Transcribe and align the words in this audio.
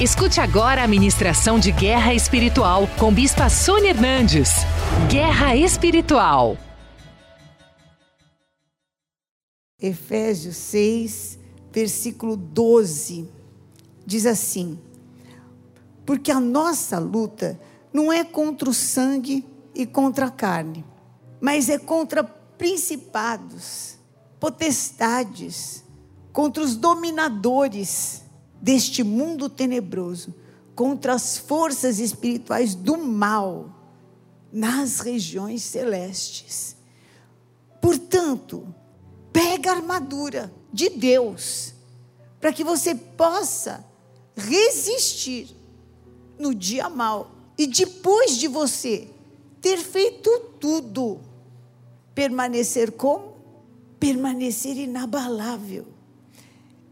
Escute 0.00 0.40
agora 0.40 0.82
a 0.82 0.88
ministração 0.88 1.58
de 1.58 1.70
Guerra 1.70 2.14
Espiritual 2.14 2.88
com 2.98 3.12
Bispa 3.12 3.50
Sônia 3.50 3.90
Hernandes. 3.90 4.48
Guerra 5.10 5.54
Espiritual. 5.54 6.56
Efésios 9.78 10.56
6, 10.56 11.38
versículo 11.70 12.34
12, 12.34 13.28
diz 14.06 14.24
assim: 14.24 14.78
Porque 16.06 16.32
a 16.32 16.40
nossa 16.40 16.98
luta 16.98 17.60
não 17.92 18.10
é 18.10 18.24
contra 18.24 18.70
o 18.70 18.74
sangue 18.74 19.44
e 19.74 19.84
contra 19.84 20.28
a 20.28 20.30
carne, 20.30 20.82
mas 21.42 21.68
é 21.68 21.76
contra 21.76 22.24
principados, 22.24 23.98
potestades, 24.40 25.84
contra 26.32 26.62
os 26.62 26.74
dominadores 26.74 28.29
deste 28.60 29.02
mundo 29.02 29.48
tenebroso, 29.48 30.34
contra 30.74 31.14
as 31.14 31.38
forças 31.38 31.98
espirituais 31.98 32.74
do 32.74 32.96
mal 32.96 33.74
nas 34.52 35.00
regiões 35.00 35.62
celestes. 35.62 36.76
Portanto, 37.80 38.74
pega 39.32 39.70
a 39.70 39.76
armadura 39.76 40.52
de 40.72 40.88
Deus 40.88 41.74
para 42.40 42.52
que 42.52 42.64
você 42.64 42.94
possa 42.94 43.84
resistir 44.36 45.54
no 46.38 46.54
dia 46.54 46.88
mal 46.88 47.30
e 47.58 47.66
depois 47.66 48.38
de 48.38 48.48
você 48.48 49.08
ter 49.60 49.76
feito 49.76 50.30
tudo, 50.58 51.20
permanecer 52.14 52.92
como? 52.92 53.36
Permanecer 53.98 54.78
inabalável 54.78 55.99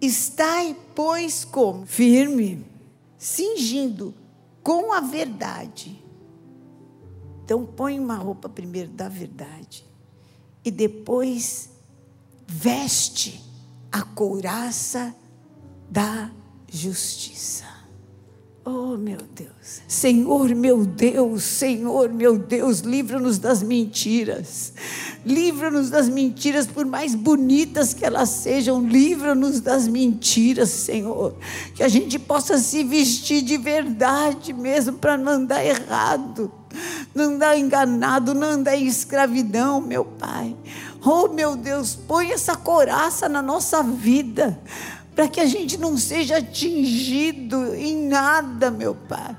Estai, 0.01 0.77
pois, 0.95 1.45
como? 1.45 1.84
Firme, 1.84 2.65
cingindo 3.16 4.15
com 4.62 4.93
a 4.93 5.01
verdade. 5.01 6.05
Então, 7.45 7.67
põe 7.67 7.98
uma 7.98 8.17
roupa 8.17 8.48
primeiro 8.48 8.91
da 8.91 9.09
verdade. 9.09 9.84
E 10.64 10.70
depois, 10.70 11.70
veste 12.47 13.42
a 13.91 14.03
couraça 14.03 15.14
da 15.91 16.31
justiça. 16.70 17.78
Oh, 18.70 18.98
meu 18.98 19.16
Deus. 19.34 19.80
Senhor, 19.88 20.55
meu 20.55 20.84
Deus, 20.84 21.42
Senhor, 21.42 22.12
meu 22.12 22.38
Deus, 22.38 22.80
livra-nos 22.80 23.38
das 23.38 23.62
mentiras. 23.62 24.75
Livra-nos 25.25 25.88
das 25.88 26.06
mentiras, 26.06 26.66
por 26.66 26.84
mais 26.84 27.14
bonitas 27.14 27.94
que 27.94 28.05
elas 28.05 28.28
sejam, 28.28 28.86
livra-nos 28.86 29.62
das 29.62 29.88
mentiras, 29.88 30.69
Senhor. 30.69 31.34
Que 31.75 31.83
a 31.83 31.88
gente 31.88 32.19
possa 32.19 32.58
se 32.58 32.84
vestir 32.84 33.41
de 33.41 33.56
verdade 33.56 34.52
mesmo, 34.52 34.98
para 34.98 35.16
não 35.16 35.32
andar 35.32 35.64
errado, 35.64 36.53
não 37.14 37.25
andar 37.36 37.58
enganado, 37.58 38.34
não 38.34 38.48
andar 38.48 38.77
em 38.77 38.86
escravidão, 38.86 39.80
meu 39.80 40.05
Pai. 40.05 40.55
Oh, 41.04 41.28
meu 41.28 41.56
Deus, 41.56 41.94
põe 41.94 42.32
essa 42.32 42.56
coraça 42.56 43.28
na 43.28 43.41
nossa 43.41 43.82
vida 43.82 44.58
para 45.14 45.28
que 45.28 45.41
a 45.41 45.46
gente 45.46 45.77
não 45.77 45.96
seja 45.96 46.38
atingido 46.38 47.74
em 47.74 48.06
nada, 48.08 48.70
meu 48.70 48.94
Pai. 48.94 49.36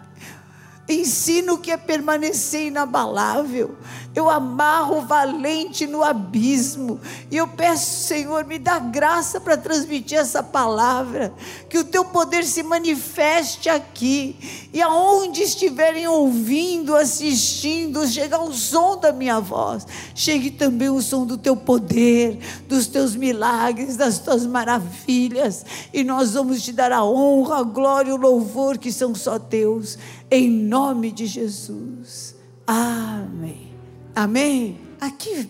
Ensino 0.90 1.59
que 1.59 1.70
é 1.72 1.78
permanecer 1.78 2.68
inabalável. 2.68 3.76
Eu 4.16 4.28
amarro 4.28 4.98
o 4.98 5.02
valente 5.06 5.86
no 5.86 6.04
abismo. 6.04 7.00
E 7.30 7.38
eu 7.38 7.48
peço, 7.48 8.08
Senhor, 8.08 8.44
me 8.45 8.58
dá 8.58 8.80
graça 8.80 9.40
para 9.40 9.56
transmitir 9.56 10.17
essa 10.17 10.42
palavra. 10.42 11.32
Que 11.70 11.78
o 11.78 11.84
teu 11.84 12.04
poder 12.06 12.44
se 12.44 12.64
manifeste 12.64 13.70
aqui. 13.70 14.36
E 14.73 14.82
aonde 14.82 15.44
estiverem 15.44 16.08
ouvindo, 16.08 16.95
assistindo, 16.95 18.08
chegar 18.08 18.42
o 18.42 18.52
som 18.52 18.98
da 18.98 19.14
minha 19.14 19.40
voz. 19.40 19.86
Chegue 20.16 20.50
também 20.50 20.90
o 20.90 21.02
som 21.04 21.23
do 21.23 21.38
teu 21.38 21.55
poder, 21.55 22.39
dos 22.67 22.88
teus 22.88 23.16
milagres, 23.16 23.95
das 23.95 24.17
tuas 24.17 24.44
maravilhas. 24.44 25.64
E 25.94 26.04
nós 26.04 26.33
vamos 26.33 26.64
te 26.64 26.72
dar 26.72 26.92
a 26.92 27.05
honra, 27.05 27.60
a 27.60 27.64
glória 27.64 28.10
e 28.10 28.14
o 28.14 28.17
louvor 28.17 28.80
que 28.80 28.92
são 28.92 29.14
só 29.14 29.38
teus 29.38 29.99
em 30.32 30.50
nome 30.50 31.12
de 31.12 31.26
Jesus. 31.26 32.36
Amém. 32.66 33.73
Amém. 34.16 34.80
Aqui 35.00 35.50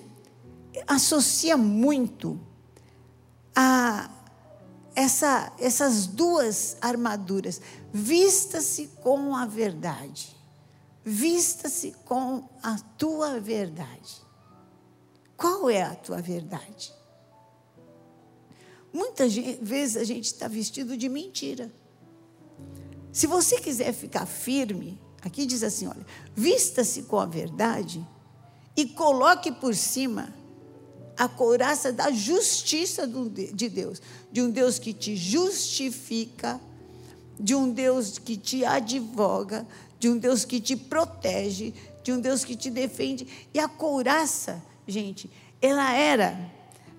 associa 0.88 1.58
muito 1.58 2.40
a 3.56 4.10
essa, 4.96 5.52
essas 5.60 6.08
duas 6.08 6.78
armaduras. 6.82 7.62
Vista-se 7.92 8.88
com 9.02 9.36
a 9.36 9.46
verdade. 9.46 10.36
Vista-se 11.04 11.96
com 12.06 12.48
a 12.62 12.78
tua 12.98 13.40
verdade. 13.40 14.22
Qual 15.36 15.70
é 15.70 15.82
a 15.82 15.96
tua 15.96 16.22
verdade? 16.22 16.94
Muitas 18.92 19.36
vezes 19.36 19.98
a 19.98 20.04
gente 20.04 20.26
está 20.26 20.48
vestido 20.48 20.98
de 20.98 21.08
mentira. 21.08 21.72
Se 23.12 23.28
você 23.28 23.60
quiser 23.60 23.94
ficar 23.94 24.26
firme, 24.26 25.00
aqui 25.22 25.46
diz 25.46 25.64
assim: 25.64 25.88
olha, 25.88 26.06
vista-se 26.36 27.04
com 27.04 27.20
a 27.20 27.26
verdade 27.26 28.06
e 28.76 28.86
coloque 28.86 29.52
por 29.52 29.76
cima 29.76 30.34
a 31.18 31.28
couraça 31.28 31.92
da 31.92 32.12
justiça 32.12 33.06
de 33.06 33.68
Deus, 33.68 34.02
de 34.32 34.42
um 34.42 34.50
Deus 34.50 34.80
que 34.80 34.94
te 34.94 35.18
justifica, 35.18 36.62
de 37.38 37.54
um 37.54 37.72
Deus 37.72 38.18
que 38.18 38.38
te 38.38 38.64
advoga, 38.64 39.68
de 40.00 40.08
um 40.08 40.18
Deus 40.18 40.46
que 40.46 40.62
te 40.62 40.78
protege, 40.78 41.74
de 42.04 42.14
um 42.14 42.22
Deus 42.22 42.46
que 42.46 42.56
te 42.56 42.70
defende. 42.70 43.28
E 43.54 43.60
a 43.60 43.68
couraça, 43.68 44.64
gente, 44.88 45.30
ela 45.62 45.94
era 45.94 46.40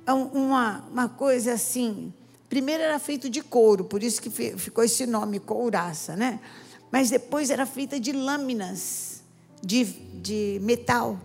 uma, 0.06 0.84
uma 0.90 1.08
coisa 1.08 1.54
assim, 1.54 2.12
Primeiro 2.50 2.82
era 2.82 2.98
feito 2.98 3.30
de 3.30 3.42
couro, 3.42 3.84
por 3.84 4.02
isso 4.02 4.20
que 4.20 4.28
ficou 4.28 4.82
esse 4.82 5.06
nome, 5.06 5.38
couraça, 5.38 6.16
né? 6.16 6.40
Mas 6.90 7.08
depois 7.08 7.48
era 7.48 7.64
feita 7.64 8.00
de 8.00 8.10
lâminas 8.10 9.22
de, 9.62 9.84
de 9.84 10.58
metal. 10.60 11.16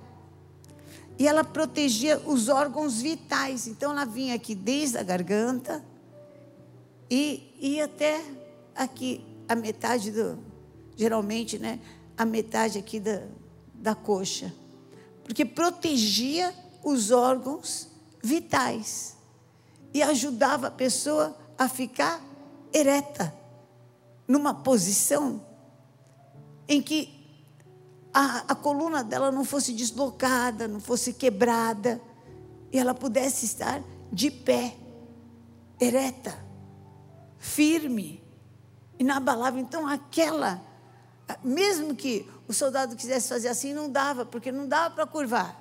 E 1.17 1.27
ela 1.27 1.43
protegia 1.43 2.19
os 2.27 2.47
órgãos 2.47 3.01
vitais. 3.01 3.65
Então 3.65 3.91
ela 3.91 4.05
vinha 4.05 4.35
aqui 4.35 4.53
desde 4.53 4.99
a 4.99 5.03
garganta 5.03 5.83
e 7.09 7.55
ia 7.59 7.85
até 7.85 8.23
aqui, 8.75 9.25
a 9.49 9.55
metade 9.55 10.11
do. 10.11 10.37
Geralmente, 10.95 11.57
né? 11.57 11.79
A 12.15 12.23
metade 12.23 12.77
aqui 12.77 12.99
da, 12.99 13.23
da 13.73 13.95
coxa. 13.95 14.53
Porque 15.23 15.43
protegia 15.43 16.53
os 16.83 17.09
órgãos 17.09 17.87
vitais 18.21 19.14
e 19.95 20.03
ajudava 20.03 20.67
a 20.67 20.71
pessoa 20.71 21.33
a 21.57 21.69
ficar 21.69 22.21
ereta, 22.73 23.33
numa 24.27 24.53
posição 24.53 25.41
em 26.67 26.81
que 26.81 27.25
a, 28.13 28.43
a 28.49 28.55
coluna 28.55 29.05
dela 29.05 29.31
não 29.31 29.45
fosse 29.45 29.71
deslocada, 29.71 30.67
não 30.67 30.81
fosse 30.81 31.13
quebrada, 31.13 32.01
e 32.73 32.77
ela 32.77 32.93
pudesse 32.93 33.45
estar 33.45 33.81
de 34.11 34.29
pé, 34.29 34.75
ereta, 35.79 36.37
firme, 37.37 38.21
inabalável. 38.99 39.61
Então, 39.61 39.87
aquela, 39.87 40.61
mesmo 41.41 41.95
que 41.95 42.29
o 42.49 42.53
soldado 42.53 42.97
quisesse 42.97 43.29
fazer 43.29 43.47
assim, 43.47 43.73
não 43.73 43.89
dava, 43.89 44.25
porque 44.25 44.51
não 44.51 44.67
dava 44.67 44.93
para 44.93 45.07
curvar. 45.07 45.57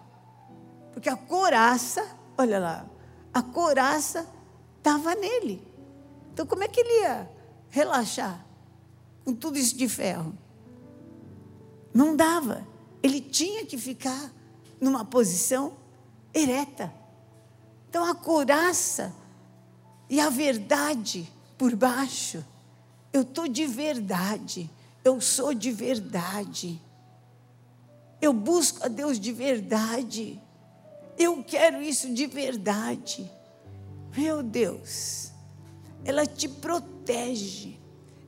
Porque 0.93 1.09
a 1.09 1.17
coraça, 1.17 2.05
olha 2.37 2.59
lá, 2.59 2.94
a 3.35 3.43
couraça 3.43 4.27
estava 4.79 5.17
nele. 5.17 5.61
Então, 6.33 6.47
como 6.47 6.63
é 6.63 6.69
que 6.69 6.81
ele 6.81 7.03
ia 7.03 7.29
relaxar 7.69 8.47
com 9.25 9.35
tudo 9.35 9.59
isso 9.59 9.77
de 9.77 9.89
ferro? 9.89 10.33
Não 11.93 12.15
dava. 12.15 12.67
Ele 13.03 13.21
tinha 13.21 13.67
que 13.67 13.77
ficar 13.77 14.33
numa 14.81 15.05
posição 15.05 15.77
ereta. 16.33 16.95
Então, 17.89 18.05
a 18.05 18.15
couraça 18.15 19.13
e 20.09 20.21
a 20.21 20.29
verdade 20.29 21.29
por 21.59 21.75
baixo. 21.75 22.45
Eu 23.13 23.23
estou 23.23 23.49
de 23.49 23.67
verdade. 23.67 24.71
Eu 25.05 25.21
sou 25.21 25.53
de 25.53 25.71
verdade. 25.73 26.81
Eu 28.21 28.33
busco 28.33 28.85
a 28.85 28.89
Deus 28.89 29.19
de 29.19 29.33
verdade. 29.33 30.41
Eu 31.19 31.43
quero 31.43 31.83
isso 31.83 32.13
de 32.13 32.27
verdade. 32.27 33.31
Meu 34.17 34.43
Deus, 34.43 35.31
ela 36.05 36.27
te 36.27 36.49
protege. 36.49 37.79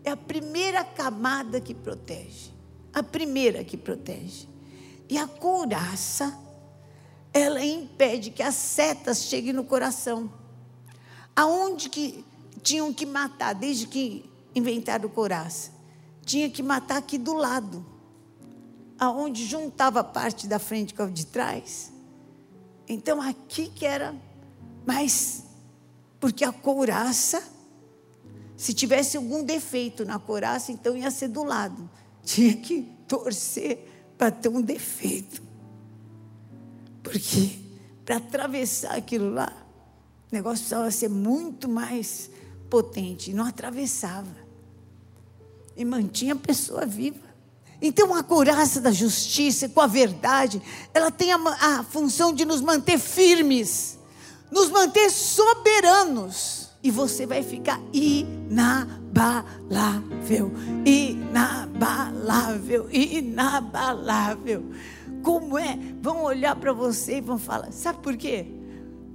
É 0.04 0.10
a 0.10 0.16
primeira 0.16 0.84
camada 0.84 1.60
que 1.60 1.74
protege. 1.74 2.52
A 2.92 3.02
primeira 3.02 3.64
que 3.64 3.76
protege. 3.76 4.48
E 5.08 5.18
a 5.18 5.26
couraça, 5.26 6.38
ela 7.32 7.64
impede 7.64 8.30
que 8.30 8.42
as 8.42 8.54
setas 8.54 9.24
cheguem 9.24 9.52
no 9.52 9.64
coração. 9.64 10.32
Aonde 11.34 11.88
que 11.88 12.24
tinham 12.62 12.92
que 12.92 13.04
matar 13.04 13.54
desde 13.54 13.86
que 13.86 14.24
inventaram 14.54 15.08
couraça? 15.08 15.76
tinha 16.26 16.50
que 16.50 16.62
matar 16.62 16.98
aqui 16.98 17.16
do 17.16 17.34
lado, 17.34 17.86
aonde 18.98 19.46
juntava 19.46 20.00
a 20.00 20.04
parte 20.04 20.48
da 20.48 20.58
frente 20.58 20.92
com 20.92 21.04
a 21.04 21.06
de 21.06 21.24
trás. 21.24 21.92
Então 22.88 23.20
aqui 23.20 23.68
que 23.68 23.84
era, 23.84 24.14
mas 24.86 25.44
porque 26.20 26.44
a 26.44 26.52
couraça, 26.52 27.42
se 28.56 28.72
tivesse 28.72 29.16
algum 29.16 29.44
defeito 29.44 30.04
na 30.04 30.18
couraça, 30.18 30.72
então 30.72 30.96
ia 30.96 31.10
ser 31.10 31.28
do 31.28 31.44
lado. 31.44 31.88
Tinha 32.24 32.54
que 32.56 32.82
torcer 33.06 34.12
para 34.16 34.30
ter 34.30 34.48
um 34.48 34.60
defeito. 34.60 35.42
Porque 37.02 37.58
para 38.04 38.16
atravessar 38.16 38.96
aquilo 38.96 39.30
lá, 39.30 39.52
o 40.30 40.34
negócio 40.34 40.58
precisava 40.58 40.90
ser 40.90 41.08
muito 41.08 41.68
mais 41.68 42.30
potente. 42.68 43.30
E 43.30 43.34
não 43.34 43.44
atravessava. 43.44 44.46
E 45.76 45.84
mantinha 45.84 46.34
a 46.34 46.36
pessoa 46.36 46.86
viva. 46.86 47.25
Então, 47.80 48.14
a 48.14 48.22
couraça 48.22 48.80
da 48.80 48.90
justiça, 48.90 49.68
com 49.68 49.80
a 49.80 49.86
verdade, 49.86 50.62
ela 50.94 51.10
tem 51.10 51.32
a, 51.32 51.36
a 51.36 51.82
função 51.82 52.32
de 52.32 52.44
nos 52.44 52.60
manter 52.60 52.98
firmes, 52.98 53.98
nos 54.50 54.70
manter 54.70 55.10
soberanos. 55.10 56.66
E 56.82 56.90
você 56.90 57.26
vai 57.26 57.42
ficar 57.42 57.80
inabalável, 57.92 59.42
inabalável, 60.84 62.88
inabalável. 62.92 64.64
Como 65.22 65.58
é? 65.58 65.78
Vão 66.00 66.22
olhar 66.22 66.54
para 66.54 66.72
você 66.72 67.16
e 67.16 67.20
vão 67.20 67.38
falar: 67.38 67.72
sabe 67.72 67.98
por 68.00 68.16
quê? 68.16 68.46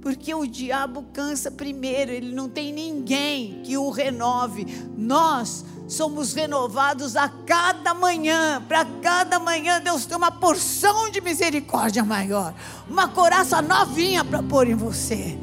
Porque 0.02 0.34
o 0.34 0.46
diabo 0.46 1.06
cansa 1.14 1.50
primeiro, 1.50 2.10
ele 2.10 2.34
não 2.34 2.48
tem 2.48 2.72
ninguém 2.72 3.62
que 3.62 3.78
o 3.78 3.88
renove. 3.88 4.66
Nós 4.98 5.64
somos 5.86 6.32
renovados 6.32 7.16
a 7.16 7.28
cada 7.28 7.94
manhã. 7.94 8.62
Para 8.66 8.84
cada 9.02 9.38
manhã 9.38 9.80
Deus 9.80 10.06
tem 10.06 10.16
uma 10.16 10.30
porção 10.30 11.10
de 11.10 11.20
misericórdia 11.20 12.04
maior, 12.04 12.54
uma 12.88 13.08
coraça 13.08 13.60
novinha 13.60 14.24
para 14.24 14.42
pôr 14.42 14.68
em 14.68 14.74
você. 14.74 15.38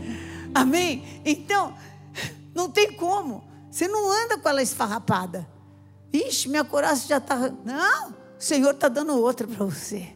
Amém? 0.54 1.22
Então, 1.26 1.74
não 2.54 2.70
tem 2.70 2.94
como. 2.94 3.44
Você 3.70 3.88
não 3.88 4.12
anda 4.12 4.38
com 4.38 4.50
ela 4.50 4.62
esfarrapada. 4.62 5.48
Ixi, 6.12 6.50
minha 6.50 6.64
coraça 6.64 7.08
já 7.08 7.18
está. 7.18 7.38
Não, 7.64 8.10
o 8.10 8.16
Senhor 8.40 8.72
está 8.72 8.88
dando 8.88 9.16
outra 9.16 9.48
para 9.48 9.64
você. 9.66 10.16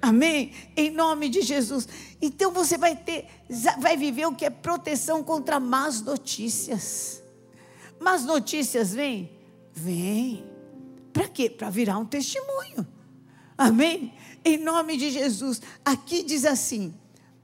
Amém? 0.00 0.52
Em 0.76 0.90
nome 0.90 1.28
de 1.28 1.42
Jesus. 1.42 1.88
Então 2.20 2.50
você 2.50 2.76
vai 2.76 2.96
ter, 2.96 3.28
vai 3.78 3.96
viver 3.96 4.26
o 4.26 4.34
que 4.34 4.44
é 4.44 4.50
proteção 4.50 5.22
contra 5.22 5.60
más 5.60 6.02
notícias. 6.02 7.22
Más 8.00 8.24
notícias 8.24 8.92
vêm? 8.92 9.30
Vem. 9.74 10.44
Para 11.12 11.28
quê? 11.28 11.48
Para 11.50 11.70
virar 11.70 11.98
um 11.98 12.04
testemunho. 12.04 12.86
Amém? 13.56 14.14
Em 14.44 14.58
nome 14.58 14.96
de 14.96 15.10
Jesus. 15.10 15.60
Aqui 15.84 16.22
diz 16.22 16.44
assim, 16.44 16.94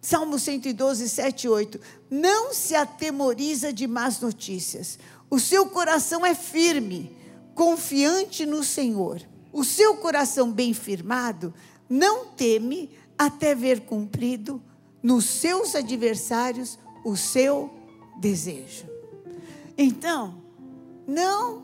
Salmo 0.00 0.38
112, 0.38 1.08
7 1.08 1.44
e 1.44 1.48
8. 1.48 1.80
Não 2.10 2.52
se 2.52 2.75
atemoriza 2.75 3.72
de 3.72 3.86
más 3.86 4.20
notícias. 4.20 4.98
O 5.30 5.38
seu 5.38 5.66
coração 5.66 6.25
é 6.25 6.34
firme, 6.34 7.16
confiante 7.54 8.46
no 8.46 8.64
Senhor. 8.64 9.20
O 9.52 9.64
seu 9.64 9.96
coração 9.96 10.50
bem 10.50 10.72
firmado 10.72 11.52
não 11.88 12.26
teme 12.26 12.90
até 13.16 13.54
ver 13.54 13.81
cumprido 13.81 14.62
nos 15.02 15.24
seus 15.24 15.74
adversários 15.74 16.78
o 17.04 17.16
seu 17.16 17.70
desejo. 18.19 18.86
Então, 19.76 20.42
não, 21.06 21.62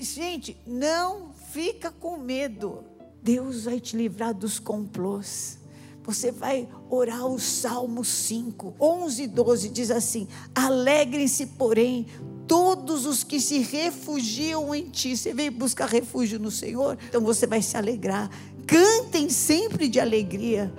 gente, 0.00 0.56
não 0.66 1.30
fica 1.52 1.90
com 1.90 2.16
medo. 2.16 2.84
Deus 3.22 3.64
vai 3.64 3.80
te 3.80 3.96
livrar 3.96 4.34
dos 4.34 4.58
complôs. 4.58 5.58
Você 6.02 6.32
vai 6.32 6.68
orar 6.88 7.26
o 7.26 7.38
Salmo 7.38 8.04
5, 8.04 8.74
11 8.80 9.22
e 9.22 9.26
12, 9.26 9.68
diz 9.68 9.90
assim: 9.90 10.26
Alegrem-se, 10.54 11.46
porém, 11.46 12.06
todos 12.48 13.04
os 13.04 13.22
que 13.22 13.38
se 13.38 13.58
refugiam 13.58 14.74
em 14.74 14.88
ti. 14.88 15.16
Você 15.16 15.34
veio 15.34 15.52
buscar 15.52 15.86
refúgio 15.86 16.38
no 16.38 16.50
Senhor, 16.50 16.98
então 17.08 17.20
você 17.20 17.46
vai 17.46 17.60
se 17.60 17.76
alegrar 17.76 18.30
cantem 18.70 19.28
sempre 19.28 19.88
de 19.88 19.98
alegria. 19.98 20.72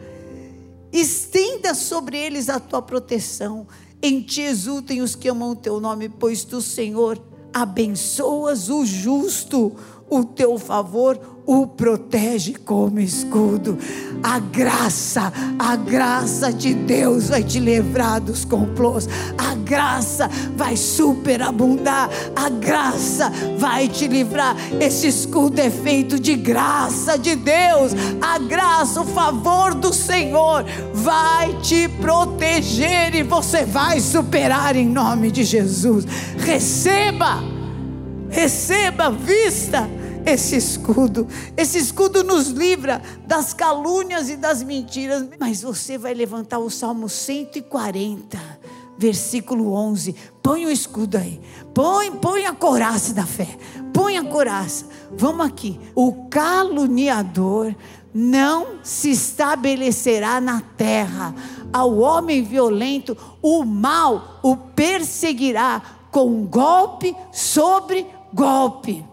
Estenda 0.94 1.74
sobre 1.74 2.18
eles 2.18 2.48
a 2.48 2.58
tua 2.58 2.82
proteção. 2.82 3.68
Em 4.02 4.22
ti 4.22 4.42
exultem 4.42 5.02
os 5.02 5.14
que 5.14 5.28
amam 5.28 5.52
o 5.52 5.56
teu 5.58 5.78
nome, 5.82 6.08
pois 6.08 6.46
tu, 6.46 6.62
Senhor, 6.62 7.22
abençoas 7.54 8.70
o 8.70 8.86
justo 8.86 9.76
o 10.10 10.24
teu 10.26 10.58
favor 10.58 11.31
o 11.46 11.66
protege 11.68 12.54
como 12.54 13.00
escudo. 13.00 13.78
A 14.24 14.40
graça, 14.40 15.34
a 15.58 15.76
graça 15.76 16.54
de 16.54 16.74
Deus 16.74 17.30
vai 17.30 17.44
te 17.44 17.60
livrar 17.60 18.22
dos 18.22 18.46
complôs. 18.46 19.08
A 19.38 19.56
graça 19.56 20.30
vai 20.56 20.78
superabundar. 20.78 22.10
A 22.36 22.50
graça 22.50 23.32
vai 23.58 23.88
te 23.88 24.08
livrar. 24.08 24.56
Esse 24.80 25.08
escudo 25.08 25.60
é 25.60 25.70
feito 25.70 26.20
de 26.20 26.36
graça 26.36 27.18
de 27.18 27.36
Deus. 27.36 27.94
A 28.22 28.38
graça, 28.38 29.02
o 29.02 29.06
favor 29.06 29.74
do 29.74 29.94
Senhor 29.94 30.66
vai 30.94 31.54
te 31.62 31.88
proteger 31.88 33.16
e 33.16 33.24
você 33.24 33.66
vai 33.66 34.00
superar 34.00 34.76
em 34.76 34.88
nome 34.88 35.32
de 35.32 35.44
Jesus. 35.44 36.06
Receba, 36.38 37.42
receba, 38.30 39.10
vista 39.10 39.90
esse 40.26 40.56
escudo. 40.56 41.28
Esse 41.56 41.78
escudo 41.78 42.24
nos 42.24 42.48
livra 42.48 43.02
das 43.26 43.54
calúnias 43.54 44.30
e 44.30 44.36
das 44.36 44.64
mentiras. 44.64 45.26
Mas 45.40 45.62
você 45.62 45.98
vai 45.98 46.14
levantar 46.14 46.60
o 46.60 46.70
Salmo 46.70 47.10
140, 47.10 48.38
versículo 48.98 49.74
11. 49.74 50.16
Põe 50.42 50.66
o 50.66 50.72
escudo 50.72 51.18
aí. 51.18 51.40
Põe, 51.74 52.12
põe 52.12 52.46
a 52.46 52.54
coraça 52.54 53.14
da 53.14 53.26
fé. 53.26 53.48
Põe 53.94 54.18
a 54.18 54.24
coraça. 54.24 54.86
Vamos 55.12 55.46
aqui. 55.46 55.80
O 55.96 56.28
caluniador 56.30 57.76
não 58.14 58.80
se 58.84 59.12
estabelecerá 59.12 60.42
na 60.42 60.62
terra. 60.62 61.34
Ao 61.72 61.98
homem 61.98 62.44
violento, 62.44 63.18
o 63.42 63.64
mal 63.64 64.40
o 64.44 64.56
perseguirá 64.56 65.82
com 66.12 66.46
golpe 66.46 67.16
sobre 67.32 68.06
golpe. 68.34 69.11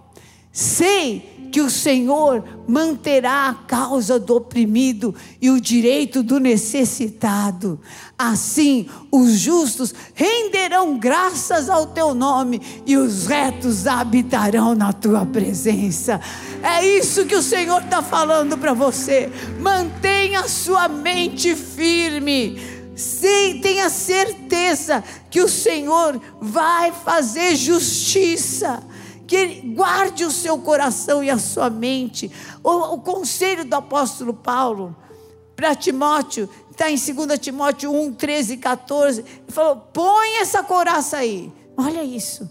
Sei 0.59 1.49
que 1.53 1.61
o 1.61 1.71
Senhor 1.71 2.43
manterá 2.67 3.49
a 3.49 3.55
causa 3.55 4.19
do 4.19 4.35
oprimido 4.35 5.15
e 5.41 5.51
o 5.51 5.61
direito 5.61 6.21
do 6.21 6.41
necessitado. 6.41 7.81
Assim, 8.19 8.89
os 9.09 9.39
justos 9.39 9.95
renderão 10.15 10.99
graças 10.99 11.71
ao 11.71 11.87
teu 11.87 12.13
nome 12.13 12.61
e 12.85 12.97
os 12.97 13.29
retos 13.29 13.87
habitarão 13.87 14.75
na 14.75 14.93
tua 14.93 15.25
presença. 15.25 16.21
É 16.61 16.85
isso 16.85 17.25
que 17.25 17.37
o 17.37 17.43
Senhor 17.43 17.83
está 17.83 18.03
falando 18.03 18.59
para 18.59 18.75
você. 18.75 19.31
Mantenha 19.61 20.49
sua 20.49 20.89
mente 20.89 21.55
firme. 21.55 22.61
Tenha 23.63 23.89
certeza 23.89 25.05
que 25.31 25.41
o 25.41 25.49
Senhor 25.49 26.21
vai 26.41 26.91
fazer 26.91 27.55
justiça 27.55 28.83
que 29.29 29.61
guarde 29.75 30.25
o 30.25 30.31
seu 30.31 30.59
coração 30.59 31.23
e 31.23 31.29
a 31.29 31.39
sua 31.39 31.69
mente. 31.69 32.33
O, 32.65 32.95
o 32.95 32.99
conselho 33.01 33.65
do 33.65 33.75
apóstolo 33.75 34.33
Paulo 34.33 34.97
para 35.55 35.75
Timóteo, 35.75 36.49
está 36.71 36.91
em 36.91 36.97
2 36.97 37.39
Timóteo 37.39 37.93
1, 37.93 38.15
13 38.15 38.55
e 38.55 38.57
14, 38.57 39.21
ele 39.21 39.29
falou: 39.49 39.77
põe 39.93 40.39
essa 40.39 40.63
coraça 40.63 41.19
aí. 41.19 41.53
Olha 41.77 42.03
isso. 42.03 42.49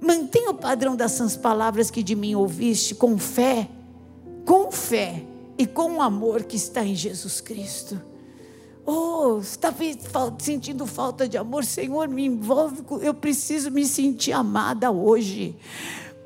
Mantenha 0.00 0.50
o 0.50 0.54
padrão 0.54 0.96
dessas 0.96 1.36
palavras 1.36 1.90
que 1.90 2.02
de 2.02 2.16
mim 2.16 2.34
ouviste, 2.34 2.94
com 2.94 3.16
fé, 3.16 3.68
com 4.44 4.72
fé 4.72 5.22
e 5.56 5.66
com 5.66 5.96
o 5.96 6.02
amor 6.02 6.42
que 6.42 6.56
está 6.56 6.84
em 6.84 6.94
Jesus 6.94 7.40
Cristo. 7.40 8.00
Oh, 8.86 9.38
está 9.40 9.74
sentindo 10.38 10.86
falta 10.86 11.26
de 11.26 11.38
amor? 11.38 11.64
Senhor, 11.64 12.06
me 12.08 12.26
envolve. 12.26 12.82
Eu 13.00 13.14
preciso 13.14 13.70
me 13.70 13.84
sentir 13.86 14.32
amada 14.32 14.90
hoje. 14.90 15.56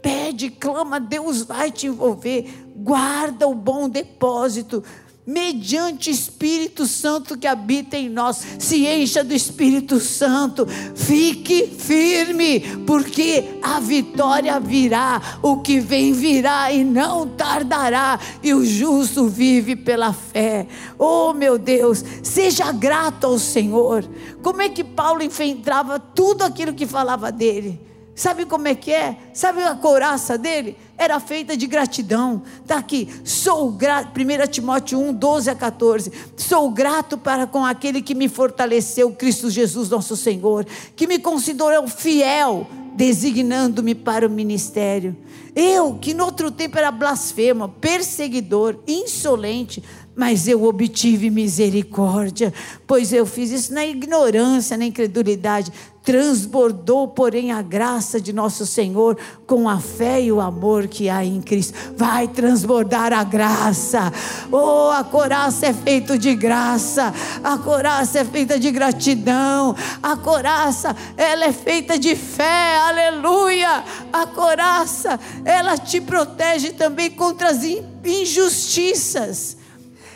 Pede, 0.02 0.50
clama, 0.50 0.98
Deus 0.98 1.42
vai 1.42 1.70
te 1.70 1.86
envolver. 1.86 2.48
Guarda 2.74 3.46
o 3.46 3.54
bom 3.54 3.88
depósito 3.88 4.82
mediante 5.28 6.10
Espírito 6.10 6.86
Santo 6.86 7.36
que 7.36 7.46
habita 7.46 7.98
em 7.98 8.08
nós. 8.08 8.42
Se 8.58 8.86
encha 8.86 9.22
do 9.22 9.34
Espírito 9.34 10.00
Santo, 10.00 10.66
fique 10.94 11.66
firme, 11.66 12.60
porque 12.86 13.58
a 13.62 13.78
vitória 13.78 14.58
virá, 14.58 15.20
o 15.42 15.58
que 15.58 15.80
vem 15.80 16.14
virá 16.14 16.72
e 16.72 16.82
não 16.82 17.28
tardará, 17.28 18.18
e 18.42 18.54
o 18.54 18.64
justo 18.64 19.28
vive 19.28 19.76
pela 19.76 20.14
fé. 20.14 20.66
Oh, 20.98 21.34
meu 21.34 21.58
Deus, 21.58 22.02
seja 22.22 22.72
grato 22.72 23.26
ao 23.26 23.38
Senhor. 23.38 24.08
Como 24.42 24.62
é 24.62 24.70
que 24.70 24.82
Paulo 24.82 25.22
enfrentava 25.22 26.00
tudo 26.00 26.42
aquilo 26.42 26.72
que 26.72 26.86
falava 26.86 27.30
dele? 27.30 27.78
Sabe 28.14 28.46
como 28.46 28.66
é 28.66 28.74
que 28.74 28.92
é? 28.92 29.16
Sabe 29.32 29.62
a 29.62 29.76
couraça 29.76 30.38
dele? 30.38 30.76
Era 30.98 31.20
feita 31.20 31.56
de 31.56 31.66
gratidão. 31.66 32.42
Está 32.60 32.76
aqui, 32.76 33.08
sou 33.24 33.70
grato, 33.70 34.08
1 34.20 34.46
Timóteo 34.48 34.98
1, 34.98 35.14
12 35.14 35.48
a 35.50 35.54
14. 35.54 36.12
Sou 36.36 36.68
grato 36.70 37.16
para 37.16 37.46
com 37.46 37.64
aquele 37.64 38.02
que 38.02 38.14
me 38.14 38.28
fortaleceu, 38.28 39.12
Cristo 39.12 39.48
Jesus, 39.48 39.88
nosso 39.88 40.16
Senhor, 40.16 40.66
que 40.96 41.06
me 41.06 41.20
considerou 41.20 41.86
fiel, 41.86 42.66
designando-me 42.94 43.94
para 43.94 44.26
o 44.26 44.30
ministério. 44.30 45.16
Eu, 45.54 45.94
que 45.94 46.12
no 46.12 46.24
outro 46.24 46.50
tempo 46.50 46.76
era 46.78 46.90
blasfemo, 46.90 47.68
perseguidor, 47.68 48.78
insolente, 48.86 49.82
mas 50.18 50.48
eu 50.48 50.64
obtive 50.64 51.30
misericórdia, 51.30 52.52
pois 52.88 53.12
eu 53.12 53.24
fiz 53.24 53.52
isso 53.52 53.72
na 53.72 53.86
ignorância, 53.86 54.76
na 54.76 54.84
incredulidade. 54.84 55.72
Transbordou, 56.02 57.06
porém, 57.06 57.52
a 57.52 57.62
graça 57.62 58.20
de 58.20 58.32
nosso 58.32 58.66
Senhor 58.66 59.16
com 59.46 59.68
a 59.68 59.78
fé 59.78 60.20
e 60.20 60.32
o 60.32 60.40
amor 60.40 60.88
que 60.88 61.08
há 61.08 61.24
em 61.24 61.40
Cristo. 61.40 61.74
Vai 61.96 62.26
transbordar 62.26 63.12
a 63.12 63.22
graça. 63.22 64.12
Oh, 64.50 64.90
a 64.90 65.04
coraça 65.04 65.66
é 65.66 65.72
feita 65.72 66.18
de 66.18 66.34
graça, 66.34 67.14
a 67.44 67.56
coraça 67.56 68.18
é 68.18 68.24
feita 68.24 68.58
de 68.58 68.72
gratidão, 68.72 69.76
a 70.02 70.16
coraça, 70.16 70.96
ela 71.16 71.44
é 71.44 71.52
feita 71.52 71.96
de 71.96 72.16
fé, 72.16 72.76
aleluia. 72.78 73.84
A 74.12 74.26
coraça, 74.26 75.20
ela 75.44 75.78
te 75.78 76.00
protege 76.00 76.72
também 76.72 77.08
contra 77.08 77.50
as 77.50 77.60
injustiças. 78.04 79.57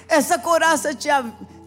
Essa 0.09 0.39
coraça 0.39 0.95
te, 0.95 1.09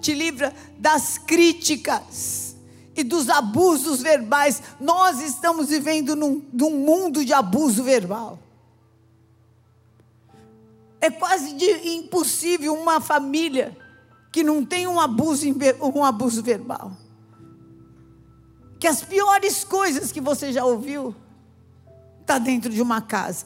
te 0.01 0.13
livra 0.13 0.53
das 0.77 1.17
críticas 1.17 2.55
e 2.95 3.03
dos 3.03 3.29
abusos 3.29 4.01
verbais. 4.01 4.61
Nós 4.79 5.21
estamos 5.21 5.69
vivendo 5.69 6.15
num, 6.15 6.43
num 6.51 6.71
mundo 6.71 7.25
de 7.25 7.33
abuso 7.33 7.83
verbal. 7.83 8.39
É 11.01 11.09
quase 11.09 11.55
impossível 11.83 12.73
uma 12.73 12.99
família 13.01 13.77
que 14.31 14.43
não 14.43 14.65
tem 14.65 14.87
um 14.87 14.99
abuso, 14.99 15.45
um 15.95 16.03
abuso 16.03 16.41
verbal. 16.41 16.91
Que 18.79 18.87
as 18.87 19.01
piores 19.01 19.63
coisas 19.63 20.11
que 20.11 20.21
você 20.21 20.51
já 20.51 20.65
ouviu 20.65 21.15
está 22.21 22.37
dentro 22.37 22.69
de 22.69 22.81
uma 22.81 23.01
casa. 23.01 23.45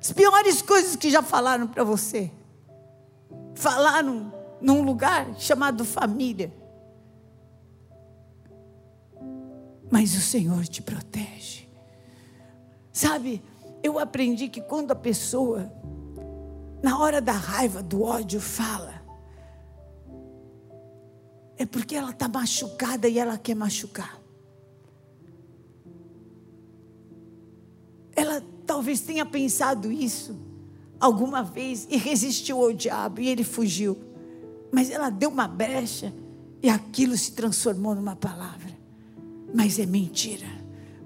As 0.00 0.12
piores 0.12 0.62
coisas 0.62 0.96
que 0.96 1.10
já 1.10 1.22
falaram 1.22 1.66
para 1.66 1.84
você 1.84 2.30
falar 3.60 4.02
num, 4.02 4.32
num 4.60 4.82
lugar 4.82 5.38
chamado 5.38 5.84
família. 5.84 6.52
Mas 9.90 10.16
o 10.16 10.20
Senhor 10.20 10.66
te 10.66 10.80
protege. 10.80 11.68
Sabe, 12.92 13.42
eu 13.82 13.98
aprendi 13.98 14.48
que 14.48 14.62
quando 14.62 14.92
a 14.92 14.94
pessoa, 14.94 15.70
na 16.82 16.98
hora 16.98 17.20
da 17.20 17.32
raiva, 17.32 17.82
do 17.82 18.02
ódio, 18.02 18.40
fala, 18.40 18.94
é 21.56 21.66
porque 21.66 21.94
ela 21.94 22.10
está 22.10 22.28
machucada 22.28 23.08
e 23.08 23.18
ela 23.18 23.36
quer 23.36 23.54
machucar. 23.54 24.18
Ela 28.16 28.42
talvez 28.66 29.00
tenha 29.00 29.26
pensado 29.26 29.92
isso 29.92 30.49
alguma 31.00 31.42
vez 31.42 31.88
e 31.90 31.96
resistiu 31.96 32.60
ao 32.62 32.72
diabo 32.72 33.20
e 33.20 33.28
ele 33.28 33.42
fugiu. 33.42 33.96
Mas 34.70 34.90
ela 34.90 35.10
deu 35.10 35.30
uma 35.30 35.48
brecha 35.48 36.12
e 36.62 36.68
aquilo 36.68 37.16
se 37.16 37.32
transformou 37.32 37.94
numa 37.94 38.14
palavra. 38.14 38.70
Mas 39.52 39.78
é 39.78 39.86
mentira, 39.86 40.46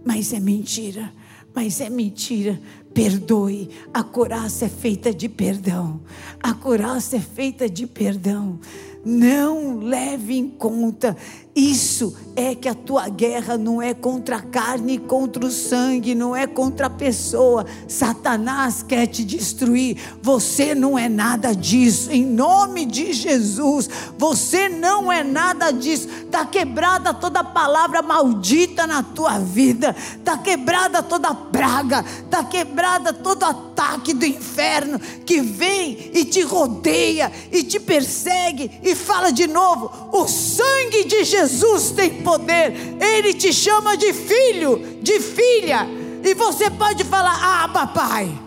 mas 0.05 0.33
é 0.33 0.41
mentira, 0.41 1.13
mas 1.55 1.81
é 1.81 1.89
mentira. 1.89 2.61
Perdoe, 2.93 3.71
a 3.93 4.05
coraça 4.05 4.67
é 4.67 4.69
feita 4.69 5.13
de 5.13 5.29
perdão, 5.29 6.01
a 6.41 6.55
coraça 6.55 7.17
é 7.17 7.21
feita 7.21 7.69
de 7.69 7.87
perdão. 7.87 8.61
Não 9.05 9.79
leve 9.79 10.39
em 10.39 10.49
conta 10.49 11.17
isso 11.55 12.17
é 12.35 12.53
que 12.53 12.69
a 12.69 12.75
tua 12.75 13.09
guerra 13.09 13.57
não 13.57 13.81
é 13.81 13.95
contra 13.95 14.37
a 14.37 14.43
carne, 14.43 14.99
contra 14.99 15.47
o 15.47 15.51
sangue, 15.51 16.13
não 16.13 16.35
é 16.35 16.49
contra 16.49 16.89
a 16.89 16.91
pessoa. 16.91 17.65
Satanás 17.87 18.83
quer 18.83 19.07
te 19.07 19.25
destruir. 19.25 19.97
Você 20.21 20.75
não 20.75 20.99
é 20.99 21.09
nada 21.09 21.55
disso. 21.55 22.11
Em 22.11 22.27
nome 22.27 22.85
de 22.85 23.13
Jesus, 23.13 23.89
você 24.19 24.69
não 24.69 25.13
é 25.13 25.23
nada 25.23 25.71
disso. 25.71 26.09
Está 26.09 26.45
quebrada 26.45 27.15
toda 27.15 27.45
palavra 27.45 28.03
maldita 28.03 28.85
na 28.85 29.05
tua 29.05 29.39
vida. 29.39 29.95
Está 30.19 30.37
quebrada 30.37 31.05
toda 31.05 31.33
praga. 31.33 32.05
Está 32.25 32.43
quebrada 32.43 33.13
todo 33.13 33.45
ataque 33.45 34.13
do 34.13 34.27
inferno 34.27 34.99
que 35.25 35.41
vem 35.41 36.11
e 36.13 36.25
te 36.25 36.41
rodeia 36.41 37.31
e 37.53 37.63
te 37.63 37.79
persegue 37.79 38.73
e 38.83 38.94
fala 38.95 39.33
de 39.33 39.47
novo: 39.47 40.11
o 40.13 40.27
sangue 40.27 41.05
de 41.05 41.25
Jesus 41.25 41.45
Jesus 41.45 41.91
tem 41.91 42.23
poder, 42.23 42.73
Ele 43.03 43.35
te 43.35 43.53
chama 43.53 43.97
de 43.97 44.13
filho, 44.13 45.01
de 45.03 45.21
filha, 45.21 45.87
e 46.23 46.35
você 46.35 46.71
pode 46.71 47.05
falar: 47.05 47.65
Abba, 47.65 47.87
Pai. 47.87 48.41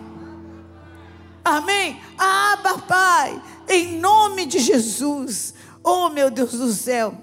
Amém? 1.44 2.00
Abba, 2.18 2.78
Pai, 2.78 3.42
em 3.68 3.98
nome 3.98 4.46
de 4.46 4.58
Jesus. 4.58 5.54
Oh, 5.82 6.08
meu 6.08 6.30
Deus 6.30 6.52
do 6.52 6.72
céu. 6.72 7.14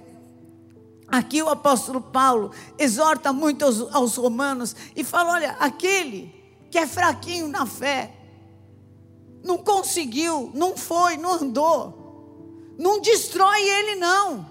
Aqui 1.07 1.41
o 1.43 1.49
apóstolo 1.49 2.01
Paulo 2.01 2.51
exorta 2.79 3.31
muito 3.31 3.63
aos, 3.63 3.93
aos 3.93 4.15
romanos 4.15 4.75
e 4.95 5.03
fala: 5.03 5.33
olha, 5.33 5.51
aquele 5.59 6.33
que 6.71 6.77
é 6.77 6.87
fraquinho 6.87 7.47
na 7.47 7.65
fé, 7.65 8.13
não 9.43 9.57
conseguiu, 9.57 10.51
não 10.53 10.75
foi, 10.75 11.17
não 11.17 11.33
andou, 11.33 12.04
não 12.77 12.99
destrói 12.99 13.61
ele, 13.61 13.95
não. 13.95 14.45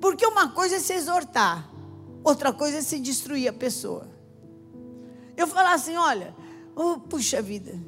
Porque 0.00 0.26
uma 0.26 0.50
coisa 0.50 0.76
é 0.76 0.80
se 0.80 0.92
exortar, 0.92 1.70
outra 2.24 2.52
coisa 2.52 2.78
é 2.78 2.82
se 2.82 2.98
destruir 2.98 3.48
a 3.48 3.52
pessoa. 3.52 4.08
Eu 5.36 5.46
falar 5.46 5.74
assim: 5.74 5.96
olha, 5.96 6.34
oh, 6.74 6.98
puxa 6.98 7.40
vida, 7.40 7.78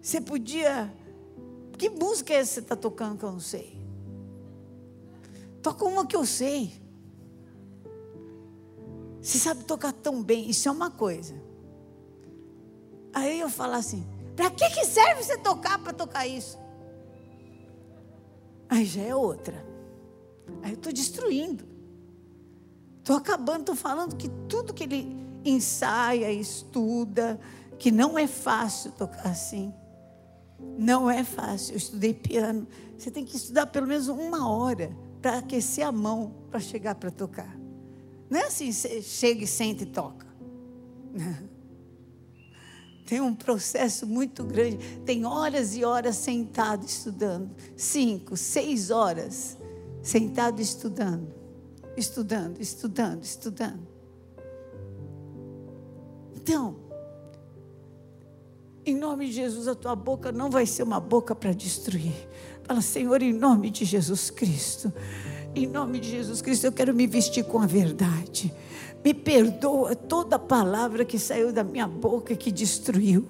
você 0.00 0.20
podia. 0.20 0.92
Que 1.76 1.88
música 1.88 2.32
é 2.32 2.36
essa 2.36 2.48
que 2.48 2.54
você 2.54 2.60
está 2.60 2.76
tocando 2.76 3.18
que 3.18 3.24
eu 3.24 3.32
não 3.32 3.40
sei? 3.40 3.78
Toca 5.62 5.84
uma 5.84 6.06
que 6.06 6.16
eu 6.16 6.26
sei. 6.26 6.72
Você 9.20 9.38
sabe 9.38 9.64
tocar 9.64 9.92
tão 9.92 10.22
bem, 10.22 10.48
isso 10.48 10.68
é 10.68 10.72
uma 10.72 10.90
coisa. 10.90 11.34
Aí 13.12 13.40
eu 13.40 13.48
falo 13.48 13.74
assim: 13.74 14.06
para 14.36 14.50
que, 14.50 14.68
que 14.70 14.84
serve 14.84 15.22
você 15.22 15.38
tocar 15.38 15.78
para 15.78 15.92
tocar 15.92 16.26
isso? 16.26 16.58
Aí 18.78 18.84
já 18.84 19.02
é 19.02 19.14
outra. 19.14 19.66
Aí 20.62 20.70
eu 20.70 20.76
estou 20.76 20.92
destruindo. 20.92 21.64
Estou 22.98 23.16
acabando, 23.16 23.60
estou 23.60 23.74
falando 23.74 24.14
que 24.14 24.28
tudo 24.48 24.72
que 24.72 24.84
ele 24.84 25.16
ensaia, 25.44 26.30
estuda, 26.30 27.40
que 27.76 27.90
não 27.90 28.16
é 28.16 28.28
fácil 28.28 28.92
tocar 28.92 29.26
assim. 29.26 29.74
Não 30.78 31.10
é 31.10 31.24
fácil. 31.24 31.72
Eu 31.72 31.78
estudei 31.78 32.14
piano. 32.14 32.68
Você 32.96 33.10
tem 33.10 33.24
que 33.24 33.36
estudar 33.36 33.66
pelo 33.66 33.88
menos 33.88 34.06
uma 34.06 34.48
hora 34.48 34.96
para 35.20 35.38
aquecer 35.38 35.84
a 35.84 35.90
mão 35.90 36.32
para 36.48 36.60
chegar 36.60 36.94
para 36.94 37.10
tocar. 37.10 37.58
Não 38.30 38.38
é 38.38 38.44
assim, 38.44 38.70
você 38.70 39.02
chega 39.02 39.42
e 39.42 39.46
senta 39.48 39.82
e 39.82 39.86
toca. 39.86 40.26
Tem 43.08 43.22
um 43.22 43.34
processo 43.34 44.06
muito 44.06 44.44
grande. 44.44 44.76
Tem 45.06 45.24
horas 45.24 45.74
e 45.74 45.82
horas 45.82 46.14
sentado 46.14 46.84
estudando. 46.84 47.48
Cinco, 47.74 48.36
seis 48.36 48.90
horas 48.90 49.56
sentado 50.02 50.60
estudando, 50.60 51.26
estudando, 51.96 52.60
estudando, 52.60 53.24
estudando. 53.24 53.88
Então, 56.36 56.76
em 58.84 58.94
nome 58.94 59.28
de 59.28 59.32
Jesus, 59.32 59.68
a 59.68 59.74
tua 59.74 59.96
boca 59.96 60.30
não 60.30 60.50
vai 60.50 60.66
ser 60.66 60.82
uma 60.82 61.00
boca 61.00 61.34
para 61.34 61.54
destruir. 61.54 62.28
Fala, 62.64 62.82
Senhor, 62.82 63.22
em 63.22 63.32
nome 63.32 63.70
de 63.70 63.86
Jesus 63.86 64.28
Cristo. 64.28 64.92
Em 65.54 65.66
nome 65.66 65.98
de 65.98 66.10
Jesus 66.10 66.42
Cristo, 66.42 66.66
eu 66.66 66.72
quero 66.72 66.92
me 66.92 67.06
vestir 67.06 67.42
com 67.44 67.58
a 67.58 67.66
verdade. 67.66 68.52
Me 69.08 69.14
perdoa 69.14 69.96
toda 69.96 70.38
palavra 70.38 71.02
que 71.02 71.18
saiu 71.18 71.50
da 71.50 71.64
minha 71.64 71.88
boca 71.88 72.36
que 72.36 72.52
destruiu. 72.52 73.24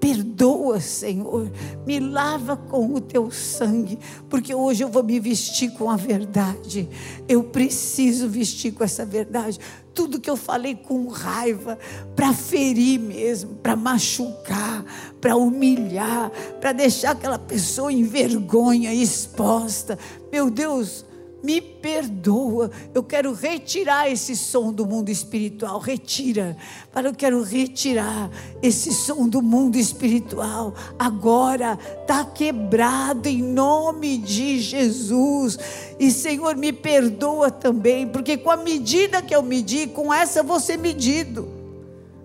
Perdoa, 0.00 0.80
Senhor. 0.80 1.48
Me 1.86 2.00
lava 2.00 2.56
com 2.56 2.94
o 2.94 3.00
teu 3.00 3.30
sangue, 3.30 3.96
porque 4.28 4.52
hoje 4.52 4.82
eu 4.82 4.88
vou 4.88 5.04
me 5.04 5.20
vestir 5.20 5.70
com 5.74 5.88
a 5.88 5.94
verdade. 5.94 6.88
Eu 7.28 7.44
preciso 7.44 8.28
vestir 8.28 8.72
com 8.72 8.82
essa 8.82 9.06
verdade. 9.06 9.60
Tudo 9.94 10.18
que 10.18 10.28
eu 10.28 10.36
falei 10.36 10.74
com 10.74 11.06
raiva, 11.06 11.78
para 12.16 12.32
ferir 12.32 12.98
mesmo, 12.98 13.54
para 13.54 13.76
machucar, 13.76 14.84
para 15.20 15.36
humilhar, 15.36 16.32
para 16.60 16.72
deixar 16.72 17.12
aquela 17.12 17.38
pessoa 17.38 17.92
em 17.92 18.02
vergonha, 18.02 18.92
exposta. 18.92 19.96
Meu 20.32 20.50
Deus, 20.50 21.04
me 21.42 21.60
perdoa. 21.60 22.70
Eu 22.94 23.02
quero 23.02 23.32
retirar 23.32 24.10
esse 24.10 24.36
som 24.36 24.72
do 24.72 24.86
mundo 24.86 25.08
espiritual. 25.08 25.78
Retira. 25.78 26.56
Para 26.92 27.08
eu 27.08 27.14
quero 27.14 27.42
retirar 27.42 28.30
esse 28.62 28.92
som 28.92 29.28
do 29.28 29.40
mundo 29.40 29.76
espiritual. 29.76 30.74
Agora 30.98 31.78
está 32.00 32.24
quebrado 32.24 33.28
em 33.28 33.42
nome 33.42 34.18
de 34.18 34.60
Jesus. 34.60 35.58
E 35.98 36.10
Senhor, 36.10 36.56
me 36.56 36.72
perdoa 36.72 37.50
também, 37.50 38.06
porque 38.06 38.36
com 38.36 38.50
a 38.50 38.56
medida 38.56 39.22
que 39.22 39.34
eu 39.34 39.42
medi, 39.42 39.86
com 39.86 40.12
essa 40.12 40.42
vou 40.42 40.60
ser 40.60 40.76
medido. 40.76 41.48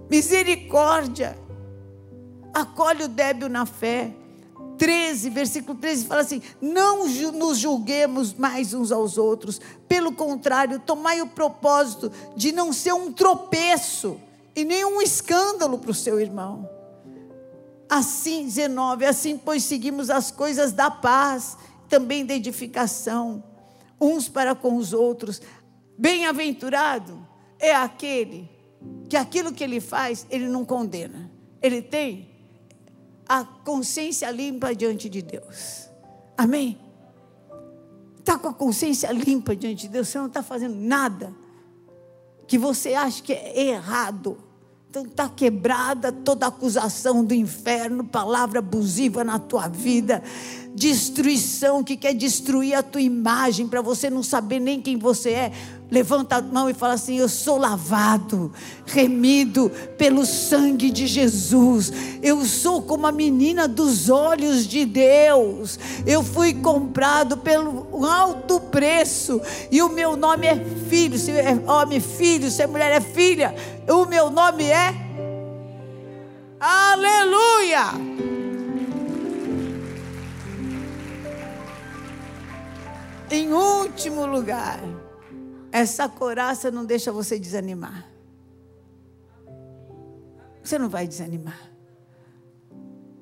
Misericórdia. 0.10 1.38
Acolhe 2.54 3.04
o 3.04 3.08
débil 3.10 3.50
na 3.50 3.66
fé 3.66 4.14
13, 4.78 5.30
versículo 5.30 5.78
13 5.78 6.06
fala 6.06 6.22
assim: 6.22 6.42
Não 6.62 7.08
nos 7.34 7.58
julguemos 7.58 8.34
mais 8.34 8.74
uns 8.74 8.92
aos 8.92 9.18
outros, 9.18 9.60
pelo 9.88 10.12
contrário, 10.12 10.80
tomai 10.80 11.22
o 11.22 11.28
propósito 11.28 12.12
de 12.36 12.52
não 12.52 12.72
ser 12.72 12.94
um 12.94 13.12
tropeço 13.12 14.20
e 14.56 14.64
nem 14.64 14.86
um 14.86 15.02
escândalo 15.02 15.78
para 15.78 15.92
o 15.92 15.96
seu 15.96 16.20
irmão. 16.20 16.70
Assim, 17.90 18.46
19, 18.46 19.06
assim, 19.06 19.38
pois 19.38 19.64
seguimos 19.64 20.10
as 20.10 20.32
coisas 20.32 20.72
da 20.72 20.90
paz, 20.90 21.58
também 21.88 22.26
da 22.26 22.34
edificação, 22.34 23.44
uns 24.00 24.28
para 24.28 24.56
com 24.56 24.76
os 24.76 24.94
outros. 24.94 25.42
Bem-aventurado 25.98 27.26
é 27.60 27.74
aquele 27.76 28.50
que 29.08 29.16
aquilo 29.16 29.54
que 29.54 29.64
ele 29.64 29.80
faz, 29.80 30.26
ele 30.30 30.48
não 30.48 30.66
condena. 30.66 31.32
Ele 31.62 31.82
tem 31.82 32.35
a 33.28 33.44
consciência 33.44 34.30
limpa 34.32 34.76
diante 34.76 35.10
de 35.10 35.22
Deus. 35.22 35.90
Amém? 36.38 36.78
Está 38.20 38.38
com 38.38 38.48
a 38.48 38.54
consciência 38.54 39.12
limpa 39.12 39.56
diante 39.56 39.84
de 39.84 39.90
Deus, 39.90 40.08
você 40.08 40.18
não 40.18 40.28
está 40.28 40.42
fazendo 40.42 40.76
nada 40.76 41.34
que 42.48 42.58
você 42.58 42.94
acha 42.94 43.22
que 43.22 43.34
é 43.34 43.70
errado. 43.70 44.38
Então 44.90 45.04
está 45.04 45.28
quebrada 45.28 46.12
toda 46.12 46.48
acusação 46.48 47.24
do 47.24 47.34
inferno, 47.34 48.04
palavra 48.06 48.60
abusiva 48.60 49.24
na 49.24 49.38
tua 49.38 49.68
vida, 49.68 50.24
destruição 50.76 51.84
que 51.84 51.96
quer 51.96 52.14
destruir 52.14 52.76
a 52.76 52.84
tua 52.84 53.02
imagem 53.02 53.68
para 53.68 53.82
você 53.82 54.10
não 54.10 54.22
saber 54.22 54.60
nem 54.60 54.82
quem 54.82 54.98
você 54.98 55.30
é 55.32 55.52
levanta 55.90 56.38
a 56.38 56.42
mão 56.42 56.70
e 56.70 56.74
fala 56.74 56.94
assim: 56.94 57.18
Eu 57.18 57.30
sou 57.30 57.58
lavado, 57.58 58.52
remido 58.86 59.72
pelo 59.98 60.26
sangue 60.26 60.90
de 60.90 61.08
Jesus. 61.08 61.92
Eu 62.22 62.44
sou 62.46 62.82
como 62.82 63.08
a 63.08 63.12
menina 63.12 63.68
dos 63.68 64.10
olhos 64.10 64.68
de 64.68 64.86
Deus. 64.86 65.80
Eu 66.06 66.24
fui 66.24 66.54
comprado 66.54 67.38
pelo 67.38 68.06
alto 68.06 68.60
preço. 68.60 69.42
E 69.72 69.82
o 69.82 69.90
meu 69.90 70.16
nome 70.16 70.48
é 70.48 70.56
filho. 70.90 71.18
Se 71.18 71.32
é 71.32 71.58
homem, 71.68 72.00
filho. 72.00 72.50
Se 72.50 72.62
é 72.62 72.68
mulher, 72.68 72.92
é 72.92 73.02
filha. 73.02 73.56
O 73.88 74.06
meu 74.06 74.30
nome 74.30 74.66
é. 74.66 74.94
Aleluia! 76.60 78.35
Em 83.30 83.52
último 83.52 84.26
lugar. 84.26 84.80
Essa 85.72 86.08
coraça 86.08 86.72
não 86.72 86.86
deixa 86.86 87.12
você 87.12 87.38
desanimar. 87.38 88.08
Você 90.64 90.80
não 90.80 90.88
vai 90.88 91.06
desanimar. 91.06 91.70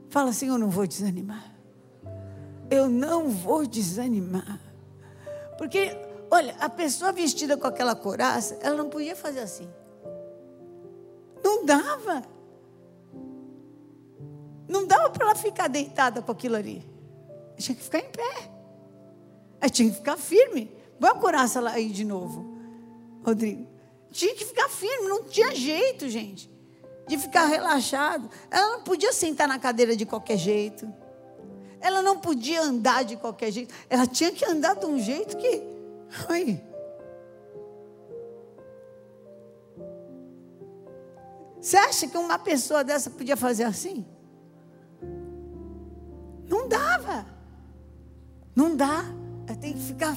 Fala 0.10 0.29
assim: 0.29 0.50
Eu 0.50 0.57
não 0.57 0.69
vou 0.69 0.86
desanimar. 0.86 1.51
Eu 2.69 2.88
não 2.88 3.29
vou 3.29 3.65
desanimar. 3.65 4.60
Porque, 5.57 5.98
olha, 6.29 6.55
a 6.60 6.69
pessoa 6.69 7.12
vestida 7.12 7.57
com 7.57 7.67
aquela 7.67 7.95
coraça, 7.95 8.57
ela 8.62 8.75
não 8.75 8.89
podia 8.89 9.15
fazer 9.15 9.39
assim. 9.39 9.67
Não 11.43 11.65
dava. 11.65 12.22
Não 14.67 14.86
dava 14.86 15.10
para 15.10 15.25
ela 15.25 15.36
ficar 15.36 15.67
deitada 15.67 16.22
com 16.22 16.31
aquilo 16.31 16.55
ali. 16.55 16.88
Tinha 17.57 17.75
que 17.75 17.83
ficar 17.83 18.00
em 18.00 18.11
pé. 18.11 18.52
Ela 19.63 19.69
tinha 19.69 19.89
que 19.89 19.95
ficar 19.95 20.17
firme. 20.17 20.69
Põe 20.99 21.09
a 21.09 21.15
coraça 21.15 21.65
aí 21.69 21.87
de 21.89 22.03
novo, 22.03 22.53
Rodrigo. 23.25 23.65
Tinha 24.11 24.35
que 24.35 24.43
ficar 24.43 24.67
firme, 24.67 25.07
não 25.07 25.23
tinha 25.23 25.55
jeito, 25.55 26.09
gente, 26.09 26.51
de 27.07 27.17
ficar 27.17 27.45
relaxado. 27.45 28.29
Ela 28.51 28.73
não 28.73 28.83
podia 28.83 29.13
sentar 29.13 29.47
na 29.47 29.57
cadeira 29.57 29.95
de 29.95 30.05
qualquer 30.05 30.35
jeito. 30.37 30.85
Ela 31.79 32.01
não 32.01 32.19
podia 32.19 32.61
andar 32.61 33.05
de 33.05 33.15
qualquer 33.15 33.51
jeito. 33.51 33.73
Ela 33.89 34.05
tinha 34.05 34.33
que 34.33 34.43
andar 34.43 34.75
de 34.75 34.85
um 34.85 34.99
jeito 34.99 35.37
que. 35.37 35.63
Ai. 36.27 36.61
Você 41.61 41.77
acha 41.77 42.05
que 42.05 42.17
uma 42.17 42.37
pessoa 42.37 42.83
dessa 42.83 43.09
podia 43.09 43.37
fazer 43.37 43.63
assim? 43.63 44.05
Não 46.49 46.67
dava. 46.67 47.25
Não 48.53 48.75
dá. 48.75 49.23
Tem 49.60 49.74
que 49.74 49.79
ficar 49.79 50.16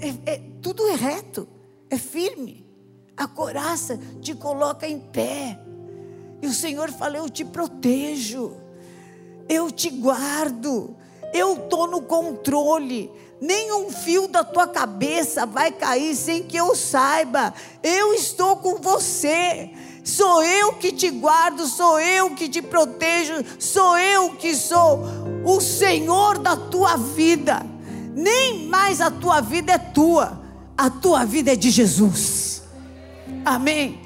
é, 0.00 0.32
é, 0.32 0.42
tudo 0.60 0.86
é 0.88 0.94
reto, 0.94 1.48
é 1.90 1.96
firme. 1.96 2.64
A 3.16 3.26
coraça 3.26 3.98
te 4.20 4.34
coloca 4.34 4.86
em 4.86 4.98
pé. 4.98 5.58
E 6.42 6.46
o 6.46 6.52
Senhor 6.52 6.90
fala: 6.90 7.16
Eu 7.16 7.30
te 7.30 7.44
protejo, 7.44 8.56
eu 9.48 9.70
te 9.70 9.88
guardo, 9.90 10.96
eu 11.32 11.54
estou 11.54 11.86
no 11.86 12.02
controle. 12.02 13.10
Nenhum 13.40 13.90
fio 13.90 14.26
da 14.26 14.42
tua 14.42 14.66
cabeça 14.66 15.44
vai 15.44 15.70
cair 15.70 16.14
sem 16.16 16.42
que 16.42 16.56
eu 16.56 16.74
saiba. 16.74 17.52
Eu 17.82 18.14
estou 18.14 18.56
com 18.56 18.76
você. 18.76 19.70
Sou 20.02 20.42
eu 20.42 20.74
que 20.74 20.92
te 20.92 21.10
guardo, 21.10 21.66
sou 21.66 21.98
eu 21.98 22.34
que 22.34 22.46
te 22.46 22.60
protejo, 22.60 23.34
sou 23.58 23.96
eu 23.96 24.30
que 24.36 24.54
sou 24.54 25.00
o 25.46 25.60
Senhor 25.62 26.38
da 26.38 26.56
tua 26.56 26.96
vida 26.96 27.73
nem 28.14 28.66
mais 28.68 29.00
a 29.00 29.10
tua 29.10 29.40
vida 29.40 29.72
é 29.72 29.78
tua, 29.78 30.40
a 30.76 30.88
tua 30.88 31.24
vida 31.24 31.52
é 31.52 31.56
de 31.56 31.70
Jesus. 31.70 32.62
Amém? 33.44 34.00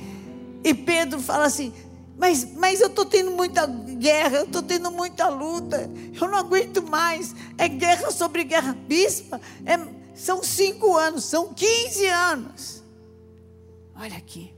E 0.64 0.74
Pedro 0.74 1.20
fala 1.20 1.46
assim: 1.46 1.72
mas, 2.18 2.48
mas 2.56 2.80
eu 2.80 2.88
estou 2.88 3.04
tendo 3.04 3.30
muita 3.30 3.66
guerra, 3.66 4.38
eu 4.38 4.44
estou 4.44 4.62
tendo 4.62 4.90
muita 4.90 5.28
luta, 5.28 5.88
eu 6.20 6.28
não 6.28 6.36
aguento 6.36 6.82
mais. 6.82 7.34
É 7.56 7.68
guerra 7.68 8.10
sobre 8.10 8.42
guerra. 8.44 8.76
Bispa, 8.86 9.40
é, 9.64 9.78
são 10.14 10.42
cinco 10.42 10.96
anos, 10.96 11.24
são 11.24 11.54
15 11.54 12.06
anos. 12.06 12.82
Olha 13.94 14.16
aqui. 14.16 14.52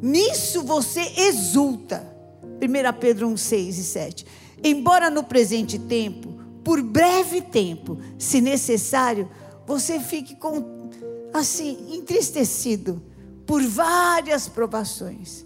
Nisso 0.00 0.62
você 0.62 1.00
exulta. 1.16 2.10
1 2.42 3.00
Pedro 3.00 3.26
1, 3.28 3.36
6 3.36 3.78
e 3.78 3.84
7. 3.84 4.26
Embora 4.62 5.10
no 5.10 5.24
presente 5.24 5.80
tempo 5.80 6.31
por 6.64 6.82
breve 6.82 7.40
tempo, 7.40 7.98
se 8.18 8.40
necessário, 8.40 9.28
você 9.66 9.98
fique 9.98 10.36
com 10.36 10.90
assim 11.32 11.96
entristecido 11.96 13.02
por 13.46 13.62
várias 13.62 14.48
provações. 14.48 15.44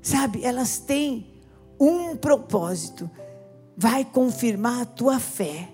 Sabe, 0.00 0.44
elas 0.44 0.78
têm 0.78 1.26
um 1.78 2.16
propósito, 2.16 3.10
vai 3.76 4.04
confirmar 4.04 4.82
a 4.82 4.86
tua 4.86 5.18
fé. 5.20 5.68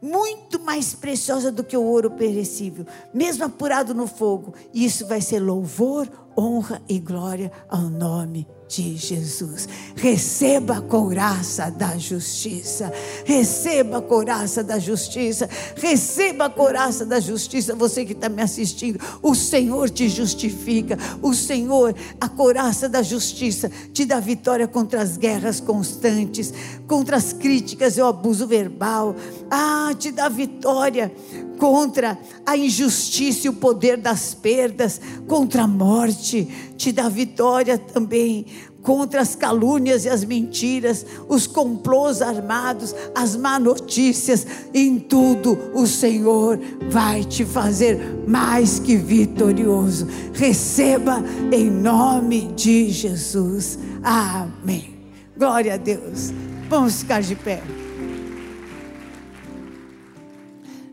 Muito 0.00 0.60
mais 0.60 0.94
preciosa 0.94 1.50
do 1.50 1.64
que 1.64 1.76
o 1.76 1.82
ouro 1.82 2.10
perecível, 2.10 2.86
mesmo 3.12 3.44
apurado 3.44 3.94
no 3.94 4.06
fogo. 4.06 4.52
Isso 4.72 5.06
vai 5.06 5.22
ser 5.22 5.40
louvor, 5.40 6.06
honra 6.36 6.82
e 6.86 6.98
glória 6.98 7.50
ao 7.68 7.88
nome 7.88 8.46
de 8.74 8.96
Jesus. 8.96 9.68
Receba 9.94 10.78
a 10.78 10.80
couraça 10.80 11.70
da 11.70 11.96
justiça. 11.96 12.92
Receba 13.24 13.98
a 13.98 14.02
couraça 14.02 14.64
da 14.64 14.78
justiça. 14.78 15.48
Receba 15.76 16.46
a 16.46 16.50
couraça 16.50 17.06
da 17.06 17.20
justiça. 17.20 17.74
Você 17.74 18.04
que 18.04 18.12
está 18.12 18.28
me 18.28 18.42
assistindo, 18.42 18.98
o 19.22 19.34
Senhor 19.34 19.90
te 19.90 20.08
justifica. 20.08 20.98
O 21.22 21.34
Senhor, 21.34 21.94
a 22.20 22.28
couraça 22.28 22.88
da 22.88 23.02
justiça, 23.02 23.70
te 23.92 24.04
dá 24.04 24.18
vitória 24.18 24.66
contra 24.66 25.02
as 25.02 25.16
guerras 25.16 25.60
constantes, 25.60 26.52
contra 26.86 27.16
as 27.16 27.32
críticas 27.32 27.96
e 27.96 28.00
o 28.00 28.06
abuso 28.06 28.46
verbal. 28.46 29.14
Ah, 29.50 29.94
te 29.98 30.10
dá 30.10 30.28
vitória 30.28 31.12
contra 31.58 32.18
a 32.44 32.56
injustiça 32.56 33.46
e 33.46 33.50
o 33.50 33.54
poder 33.54 33.96
das 33.96 34.34
perdas, 34.34 35.00
contra 35.26 35.62
a 35.62 35.68
morte, 35.68 36.73
te 36.76 36.92
dá 36.92 37.08
vitória 37.08 37.78
também 37.78 38.46
contra 38.82 39.22
as 39.22 39.34
calúnias 39.34 40.04
e 40.04 40.10
as 40.10 40.24
mentiras, 40.24 41.06
os 41.26 41.46
complôs 41.46 42.20
armados, 42.20 42.94
as 43.14 43.34
má 43.34 43.58
notícias, 43.58 44.46
em 44.74 44.98
tudo 44.98 45.58
o 45.72 45.86
Senhor 45.86 46.60
vai 46.90 47.24
te 47.24 47.46
fazer 47.46 47.98
mais 48.28 48.78
que 48.78 48.94
vitorioso. 48.94 50.06
Receba 50.34 51.24
em 51.50 51.70
nome 51.70 52.52
de 52.52 52.90
Jesus. 52.90 53.78
Amém. 54.02 54.94
Glória 55.36 55.74
a 55.74 55.78
Deus. 55.78 56.30
Vamos 56.68 57.00
ficar 57.00 57.22
de 57.22 57.34
pé. 57.34 57.62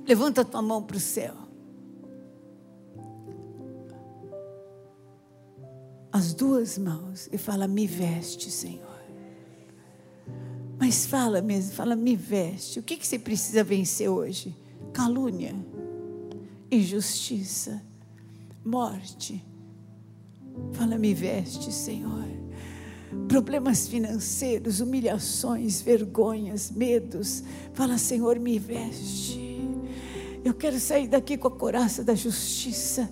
Levanta 0.08 0.46
tua 0.46 0.62
mão 0.62 0.82
para 0.82 0.98
o 0.98 1.00
céu. 1.00 1.41
As 6.12 6.34
duas 6.34 6.78
mãos 6.78 7.30
e 7.32 7.38
fala: 7.38 7.68
Me 7.68 7.88
veste, 7.88 8.52
Senhor. 8.52 9.02
Mas 10.80 11.06
fala 11.06 11.42
mesmo, 11.42 11.72
fala: 11.74 11.96
Me 11.96 12.16
veste. 12.16 12.80
O 12.80 12.84
que, 12.84 12.98
que 12.98 13.08
você 13.08 13.18
precisa 13.18 13.64
vencer 13.64 14.10
hoje? 14.10 14.56
Calúnia, 14.94 15.56
injustiça, 16.72 17.82
morte. 18.64 19.44
Fala: 20.74 20.98
Me 20.98 21.14
veste, 21.14 21.72
Senhor 21.72 22.42
problemas 23.28 23.88
financeiros, 23.88 24.80
humilhações, 24.80 25.82
vergonhas, 25.82 26.72
medos. 26.72 27.44
Fala, 27.74 27.98
Senhor, 27.98 28.40
me 28.40 28.58
veste. 28.58 29.40
Eu 30.44 30.54
quero 30.54 30.80
sair 30.80 31.08
daqui 31.08 31.38
com 31.38 31.48
a 31.48 31.52
coraça 31.52 32.04
da 32.04 32.16
justiça. 32.16 33.10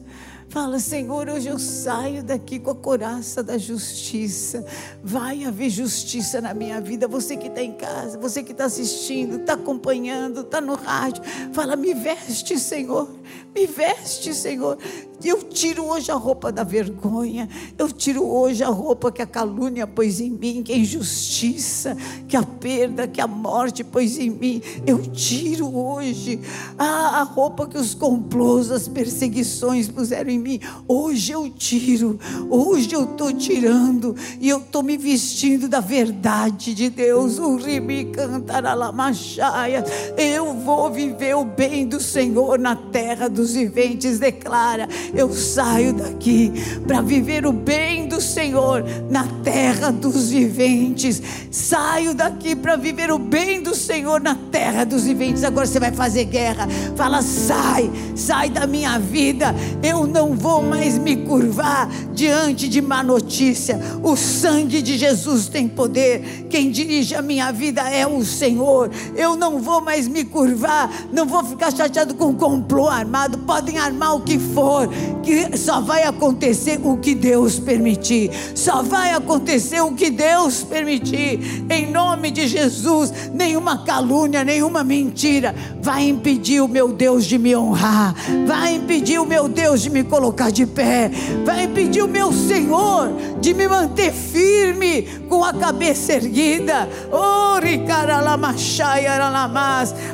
Fala, 0.50 0.80
Senhor, 0.80 1.30
hoje 1.30 1.48
eu 1.48 1.60
saio 1.60 2.24
daqui 2.24 2.58
com 2.58 2.72
a 2.72 2.76
coraça 2.76 3.44
da 3.44 3.56
justiça. 3.56 4.66
Vai 5.04 5.46
haver 5.46 5.70
justiça 5.70 6.42
na 6.42 6.56
minha 6.56 6.82
vida. 6.82 7.08
Você 7.08 7.38
que 7.38 7.48
está 7.48 7.62
em 7.62 7.74
casa, 7.74 8.18
você 8.18 8.42
que 8.42 8.52
está 8.52 8.66
assistindo, 8.66 9.36
está 9.36 9.54
acompanhando, 9.54 10.42
está 10.42 10.60
no 10.60 10.74
rádio. 10.74 11.22
Fala, 11.54 11.76
me 11.76 11.94
veste, 11.94 12.60
Senhor. 12.60 13.08
Me 13.54 13.68
veste, 13.68 14.34
Senhor. 14.34 14.80
Eu 15.24 15.44
tiro 15.44 15.86
hoje 15.86 16.12
a 16.12 16.16
roupa 16.16 16.52
da 16.52 16.64
vergonha. 16.64 17.48
Eu 17.78 17.92
tiro 17.92 18.26
hoje 18.26 18.64
a 18.64 18.70
roupa 18.70 19.12
que 19.12 19.22
a 19.22 19.28
calúnia 19.28 19.86
pôs 19.86 20.20
em 20.20 20.32
mim, 20.32 20.64
que 20.64 20.72
a 20.72 20.78
injustiça, 20.78 21.96
que 22.28 22.38
a 22.38 22.44
perda, 22.44 23.08
que 23.08 23.20
a 23.20 23.28
morte 23.28 23.84
pôs 23.84 24.18
em 24.18 24.30
mim. 24.30 24.62
Eu 24.88 25.02
tiro 25.02 25.76
hoje 25.76 26.40
a, 26.78 27.22
roupa 27.24 27.68
que 27.68 27.78
os 27.78 27.94
complôs, 27.94 28.72
as 28.72 28.88
perseguições 28.88 29.90
puseram 29.90 30.32
em 30.32 30.39
mim. 30.40 30.60
Hoje 30.88 31.32
eu 31.32 31.50
tiro. 31.50 32.20
Hoje 32.50 32.94
eu 32.94 33.04
estou 33.04 33.34
tirando. 33.34 34.16
E 34.40 34.50
eu 34.50 34.60
estou 34.60 34.82
me 34.82 34.98
vestindo 34.98 35.68
da 35.68 35.80
verdade 35.80 36.74
de 36.74 36.90
Deus. 36.90 37.38
O 37.38 37.58
rimi 37.58 38.06
cantaralamachaia. 38.06 39.84
Eu 40.18 40.54
vou 40.54 40.92
viver 40.92 41.36
o 41.36 41.44
bem 41.44 41.88
do 41.88 42.00
Senhor 42.00 42.58
na 42.58 42.76
terra 42.76 43.30
dos 43.30 43.54
viventes. 43.54 44.20
Declara 44.20 44.88
eu 45.14 45.34
saio 45.34 45.94
daqui 45.94 46.52
para 46.88 47.02
viver 47.02 47.46
o 47.46 47.52
bem 47.52 48.08
do 48.08 48.22
Senhor 48.22 48.84
na 49.10 49.26
terra 49.44 49.92
dos 49.92 50.30
viventes. 50.30 51.22
Saio 51.52 52.14
daqui 52.14 52.56
para 52.56 52.76
viver 52.76 53.12
o 53.12 53.18
bem 53.18 53.62
do 53.62 53.76
Senhor 53.76 54.22
na 54.22 54.36
terra 54.36 54.86
dos 54.86 55.04
viventes. 55.04 55.44
Agora 55.44 55.66
você 55.66 55.80
vai 55.80 55.92
fazer 55.92 56.26
guerra. 56.26 56.68
Fala, 56.96 57.22
sai, 57.22 57.90
sai 58.16 58.50
da 58.50 58.68
minha 58.68 59.00
vida. 59.00 59.54
Eu 59.84 60.06
não 60.06 60.29
vou 60.34 60.62
mais 60.62 60.98
me 60.98 61.18
curvar 61.18 61.90
diante 62.14 62.68
de 62.68 62.82
má 62.82 63.04
notícia. 63.04 63.80
O 64.04 64.16
sangue 64.16 64.82
de 64.82 64.98
Jesus 64.98 65.48
tem 65.48 65.68
poder. 65.68 66.48
Quem 66.50 66.72
dirige 66.72 67.16
a 67.16 67.22
minha 67.22 67.52
vida 67.52 67.82
é 67.90 68.06
o 68.06 68.24
Senhor. 68.24 68.90
Eu 69.16 69.36
não 69.36 69.60
vou 69.60 69.82
mais 69.82 70.08
me 70.08 70.24
curvar. 70.24 70.90
Não 71.12 71.26
vou 71.26 71.44
ficar 71.44 71.72
chateado 71.72 72.16
com 72.16 72.28
um 72.28 72.36
complô 72.36 72.88
armado. 72.88 73.38
Podem 73.40 73.78
armar 73.78 74.16
o 74.16 74.22
que 74.22 74.38
for 74.38 74.90
que 75.30 75.56
só 75.58 75.80
vai 75.80 76.04
acontecer 76.04 76.80
o 76.84 76.98
que 76.98 77.14
Deus 77.14 77.60
permitir. 77.60 78.32
Só 78.56 78.82
vai 78.82 79.14
acontecer 79.14 79.80
o 79.82 79.94
que 79.94 80.10
Deus 80.10 80.64
permitir. 80.64 81.64
Em 81.70 81.92
nome 81.92 82.32
de 82.32 82.48
Jesus, 82.48 83.14
nenhuma 83.34 83.84
calúnia, 83.84 84.44
nenhuma 84.44 84.84
mentira 84.84 85.54
vai 85.82 86.08
impedir 86.08 86.62
o 86.62 86.68
meu 86.68 86.92
Deus 86.92 87.26
de 87.26 87.38
me 87.38 87.56
honrar. 87.56 88.16
Vai 88.48 88.76
impedir 88.76 89.20
o 89.20 89.26
meu 89.26 89.48
Deus 89.48 89.82
de 89.82 89.90
me 89.90 90.04
colocar 90.20 90.52
de 90.52 90.66
pé. 90.66 91.10
Vai 91.46 91.64
impedir 91.64 92.02
o 92.02 92.08
meu 92.08 92.34
Senhor 92.34 93.10
de 93.40 93.54
me 93.54 93.70
manter 93.70 94.12
firme 94.12 95.04
com 95.30 95.46
a 95.46 95.54
cabeça 95.54 96.12
erguida. 96.12 96.90
Oh, 97.10 97.58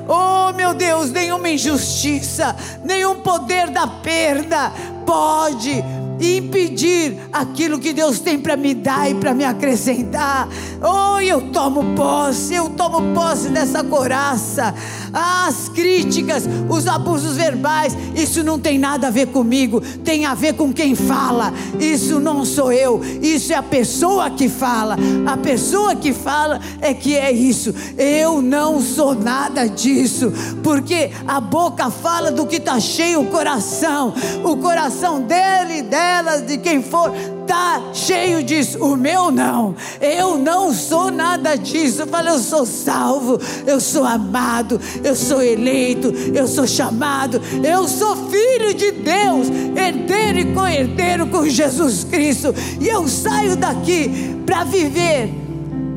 Oh, 0.08 0.54
meu 0.54 0.76
Deus, 0.76 1.12
nenhuma 1.12 1.50
injustiça, 1.50 2.56
nenhum 2.84 3.16
poder 3.16 3.72
da 3.72 3.88
perda 3.88 4.72
pode 5.08 5.84
impedir 6.20 7.18
aquilo 7.32 7.80
que 7.80 7.94
Deus 7.94 8.20
tem 8.20 8.40
para 8.40 8.56
me 8.56 8.74
dar 8.74 9.10
e 9.10 9.16
para 9.16 9.34
me 9.34 9.44
acrescentar. 9.44 10.48
Oh, 10.82 11.20
eu 11.20 11.50
tomo 11.52 11.96
posse, 11.96 12.54
eu 12.54 12.70
tomo 12.70 13.14
posse 13.14 13.50
dessa 13.50 13.84
coraça. 13.84 14.74
As 15.14 15.70
críticas, 15.70 16.44
os 16.70 16.88
abusos 16.88 17.38
verbais, 17.38 17.96
isso 18.16 18.44
não 18.44 18.60
tem 18.60 18.78
nada 18.78 19.08
a 19.08 19.12
ver 19.12 19.28
comigo, 19.28 19.82
tem 20.04 20.26
a 20.26 20.34
ver 20.34 20.54
com 20.54 20.74
quem 20.74 20.96
fala. 20.96 21.54
Isso 21.80 22.20
não 22.20 22.44
sou 22.46 22.72
eu, 22.72 23.02
isso 23.22 23.54
é 23.54 23.56
a 23.56 23.64
pessoa 23.64 24.30
que 24.30 24.50
fala. 24.50 24.98
A 25.26 25.38
pessoa 25.38 25.96
que 25.96 26.14
fala 26.14 26.60
é 26.82 26.94
que 26.94 27.16
é 27.16 27.32
isso. 27.32 27.74
Eu 27.98 28.42
não 28.42 28.82
sou 28.82 29.16
nada 29.16 29.68
disso, 29.68 30.32
porque 30.64 31.12
a 31.28 31.40
boca 31.40 31.90
fala 31.90 32.32
do 32.32 32.46
que 32.46 32.58
está 32.58 32.80
cheio 32.80 33.22
o 33.22 33.28
coração. 33.28 34.14
O 34.44 34.58
coração 34.58 35.22
dele, 35.22 35.82
delas, 36.06 36.42
de 36.42 36.58
quem 36.58 36.82
for, 36.84 37.12
está 37.42 37.82
cheio 37.94 38.44
disso. 38.44 38.84
O 38.84 38.96
meu 38.96 39.32
não. 39.32 39.76
Eu 40.00 40.38
não 40.38 40.74
sou 40.74 41.12
nada 41.12 41.56
disso. 41.56 42.04
Eu 42.04 42.08
falo, 42.08 42.30
eu 42.30 42.40
sou 42.40 42.66
salvo, 42.66 43.40
eu 43.66 43.80
sou 43.80 44.04
amado, 44.04 44.80
eu 45.04 45.16
sou 45.16 45.42
eleito, 45.42 46.14
eu 46.34 46.48
sou 46.48 46.68
chamado, 46.68 47.42
eu 47.64 47.88
sou 47.88 48.16
filho 48.30 48.74
de 48.74 48.92
Deus, 48.92 49.48
herdeiro 49.76 50.40
e 50.40 50.54
co-herdeiro 50.54 51.28
com 51.28 51.48
Jesus 51.48 52.04
Cristo. 52.04 52.54
E 52.80 52.88
eu 52.88 53.08
saio 53.08 53.56
daqui 53.56 54.36
para 54.46 54.64
viver 54.64 55.45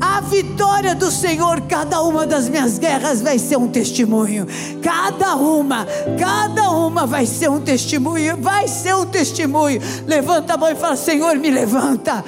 a 0.01 0.21
vitória 0.21 0.95
do 0.95 1.11
Senhor, 1.11 1.61
cada 1.61 2.01
uma 2.01 2.25
das 2.25 2.47
minhas 2.47 2.77
guerras 2.77 3.21
vai 3.21 3.37
ser 3.37 3.57
um 3.57 3.67
testemunho. 3.67 4.47
Cada 4.81 5.35
uma, 5.35 5.85
cada 6.17 6.71
uma 6.71 7.05
vai 7.05 7.25
ser 7.25 7.49
um 7.49 7.59
testemunho, 7.59 8.37
vai 8.37 8.67
ser 8.67 8.95
um 8.95 9.05
testemunho. 9.05 9.81
Levanta 10.07 10.53
a 10.53 10.57
mão 10.57 10.69
e 10.69 10.75
fala: 10.75 10.95
Senhor, 10.95 11.35
me 11.37 11.49
levanta. 11.49 12.23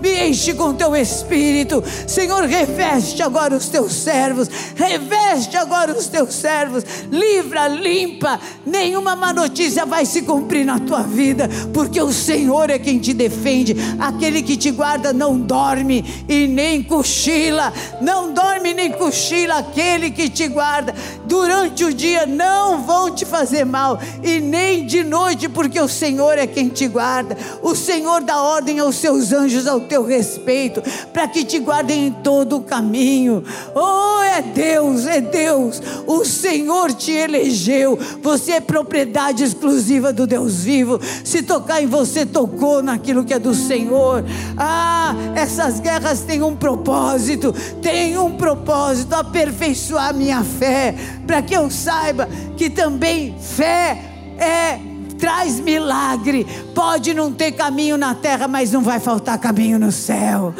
Me 0.00 0.28
enche 0.28 0.54
com 0.54 0.74
teu 0.74 0.94
espírito. 0.94 1.82
Senhor, 2.06 2.44
reveste 2.44 3.22
agora 3.22 3.56
os 3.56 3.68
teus 3.68 3.92
servos. 3.92 4.48
Reveste 4.74 5.56
agora 5.56 5.92
os 5.92 6.06
teus 6.06 6.34
servos. 6.34 6.84
Livra, 7.10 7.68
limpa. 7.68 8.38
Nenhuma 8.64 9.16
má 9.16 9.32
notícia 9.32 9.84
vai 9.84 10.06
se 10.06 10.22
cumprir 10.22 10.64
na 10.64 10.78
tua 10.78 11.02
vida, 11.02 11.48
porque 11.72 12.00
o 12.00 12.12
Senhor 12.12 12.70
é 12.70 12.78
quem 12.78 12.98
te 12.98 13.12
defende. 13.12 13.76
Aquele 14.20 14.42
que 14.42 14.54
te 14.54 14.70
guarda 14.70 15.14
não 15.14 15.40
dorme 15.40 16.04
e 16.28 16.46
nem 16.46 16.82
cochila, 16.82 17.72
não 18.02 18.34
dorme 18.34 18.74
nem 18.74 18.92
cochila, 18.92 19.60
aquele 19.60 20.10
que 20.10 20.28
te 20.28 20.46
guarda 20.46 20.94
durante 21.24 21.84
o 21.84 21.94
dia 21.94 22.26
não 22.26 22.82
vão 22.82 23.14
te 23.14 23.24
fazer 23.24 23.64
mal 23.64 23.98
e 24.22 24.38
nem 24.38 24.84
de 24.84 25.02
noite, 25.02 25.48
porque 25.48 25.80
o 25.80 25.88
Senhor 25.88 26.36
é 26.36 26.46
quem 26.46 26.68
te 26.68 26.86
guarda. 26.86 27.34
O 27.62 27.74
Senhor 27.74 28.20
dá 28.20 28.42
ordem 28.42 28.78
aos 28.78 28.96
seus 28.96 29.32
anjos 29.32 29.66
ao 29.66 29.80
teu 29.80 30.04
respeito, 30.04 30.82
para 31.14 31.26
que 31.26 31.42
te 31.42 31.58
guardem 31.58 32.08
em 32.08 32.10
todo 32.10 32.56
o 32.56 32.62
caminho. 32.62 33.42
Oh, 33.74 34.22
é 34.22 34.42
Deus, 34.42 35.06
é 35.06 35.20
Deus. 35.20 35.80
O 36.06 36.24
Senhor 36.24 36.92
te 36.92 37.12
elegeu. 37.12 37.98
Você 38.22 38.52
é 38.52 38.60
propriedade 38.60 39.44
exclusiva 39.44 40.12
do 40.12 40.26
Deus 40.26 40.64
vivo. 40.64 41.00
Se 41.24 41.42
tocar 41.42 41.80
em 41.80 41.86
você, 41.86 42.26
tocou 42.26 42.82
naquilo 42.82 43.24
que 43.24 43.32
é 43.32 43.38
do 43.38 43.54
Senhor. 43.54 44.09
Senhor. 44.10 44.24
Ah, 44.56 45.14
essas 45.34 45.80
guerras 45.80 46.20
têm 46.20 46.42
um 46.42 46.56
propósito, 46.56 47.52
têm 47.80 48.18
um 48.18 48.36
propósito, 48.36 49.14
aperfeiçoar 49.14 50.14
minha 50.14 50.42
fé, 50.42 50.94
para 51.26 51.40
que 51.42 51.54
eu 51.54 51.70
saiba 51.70 52.28
que 52.56 52.68
também 52.68 53.36
fé 53.38 54.02
é 54.38 54.89
traz 55.20 55.60
milagre. 55.60 56.46
Pode 56.74 57.12
não 57.12 57.30
ter 57.30 57.52
caminho 57.52 57.96
na 57.96 58.14
terra, 58.14 58.48
mas 58.48 58.72
não 58.72 58.80
vai 58.80 58.98
faltar 58.98 59.38
caminho 59.38 59.78
no 59.78 59.92
céu. 59.92 60.54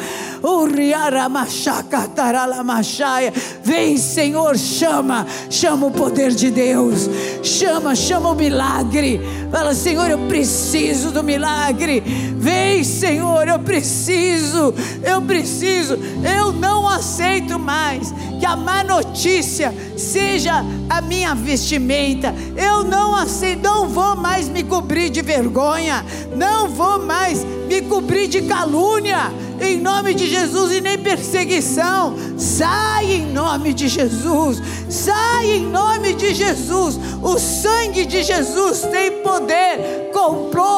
Vem, 3.63 3.97
Senhor, 3.97 4.57
chama, 4.57 5.25
chama 5.49 5.87
o 5.87 5.91
poder 5.91 6.31
de 6.31 6.49
Deus, 6.49 7.09
chama, 7.43 7.95
chama 7.95 8.31
o 8.31 8.35
milagre. 8.35 9.19
Fala, 9.51 9.73
Senhor, 9.73 10.09
eu 10.09 10.27
preciso 10.27 11.11
do 11.11 11.23
milagre. 11.23 12.01
Vem, 12.37 12.83
Senhor, 12.83 13.47
eu 13.47 13.59
preciso, 13.59 14.73
eu 15.03 15.21
preciso. 15.21 15.97
Eu 16.23 16.51
não 16.51 16.87
aceito 16.87 17.59
mais 17.59 18.13
que 18.39 18.45
a 18.45 18.55
má 18.55 18.83
notícia 18.83 19.73
seja 19.95 20.65
a 20.89 21.01
minha 21.01 21.35
vestimenta. 21.35 22.33
Eu 22.57 22.83
não 22.83 23.15
aceito, 23.15 23.61
não 23.61 23.87
vou 23.87 24.15
mais 24.15 24.49
me 24.51 24.63
cobrir 24.63 25.09
de 25.09 25.21
vergonha, 25.21 26.05
não 26.35 26.69
vou 26.69 26.99
mais 26.99 27.43
me 27.67 27.81
cobrir 27.81 28.27
de 28.27 28.43
calúnia, 28.43 29.31
em 29.59 29.77
nome 29.77 30.13
de 30.13 30.27
Jesus, 30.27 30.71
e 30.71 30.81
nem 30.81 30.97
perseguição. 30.97 32.15
Sai 32.37 33.13
em 33.13 33.31
nome 33.31 33.73
de 33.73 33.87
Jesus, 33.87 34.61
sai 34.89 35.51
em 35.51 35.65
nome 35.65 36.13
de 36.13 36.33
Jesus. 36.33 36.99
O 37.21 37.39
sangue 37.39 38.05
de 38.05 38.23
Jesus 38.23 38.81
tem 38.81 39.21
poder, 39.23 40.09
comprou 40.13 40.71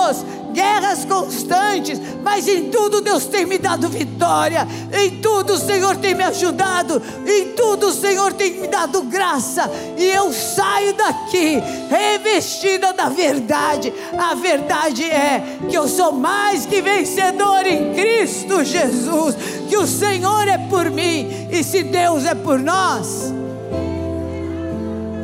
guerras 0.53 1.03
constantes, 1.05 1.99
mas 2.23 2.47
em 2.47 2.69
tudo 2.69 3.01
Deus 3.01 3.25
tem 3.25 3.45
me 3.45 3.57
dado 3.57 3.89
vitória, 3.89 4.67
em 4.93 5.19
tudo 5.19 5.53
o 5.53 5.57
Senhor 5.57 5.97
tem 5.97 6.15
me 6.15 6.23
ajudado, 6.23 7.01
em 7.25 7.53
tudo 7.53 7.87
o 7.87 7.93
Senhor 7.93 8.33
tem 8.33 8.61
me 8.61 8.67
dado 8.67 9.01
graça, 9.03 9.69
e 9.97 10.05
eu 10.05 10.31
saio 10.31 10.93
daqui 10.93 11.61
revestida 11.89 12.93
da 12.93 13.09
verdade. 13.09 13.91
A 14.17 14.35
verdade 14.35 15.03
é 15.03 15.43
que 15.69 15.77
eu 15.77 15.87
sou 15.87 16.11
mais 16.11 16.65
que 16.65 16.81
vencedor 16.81 17.65
em 17.65 17.93
Cristo 17.93 18.63
Jesus, 18.63 19.35
que 19.67 19.77
o 19.77 19.87
Senhor 19.87 20.47
é 20.47 20.57
por 20.57 20.89
mim, 20.89 21.47
e 21.51 21.63
se 21.63 21.83
Deus 21.83 22.25
é 22.25 22.35
por 22.35 22.59
nós, 22.59 23.33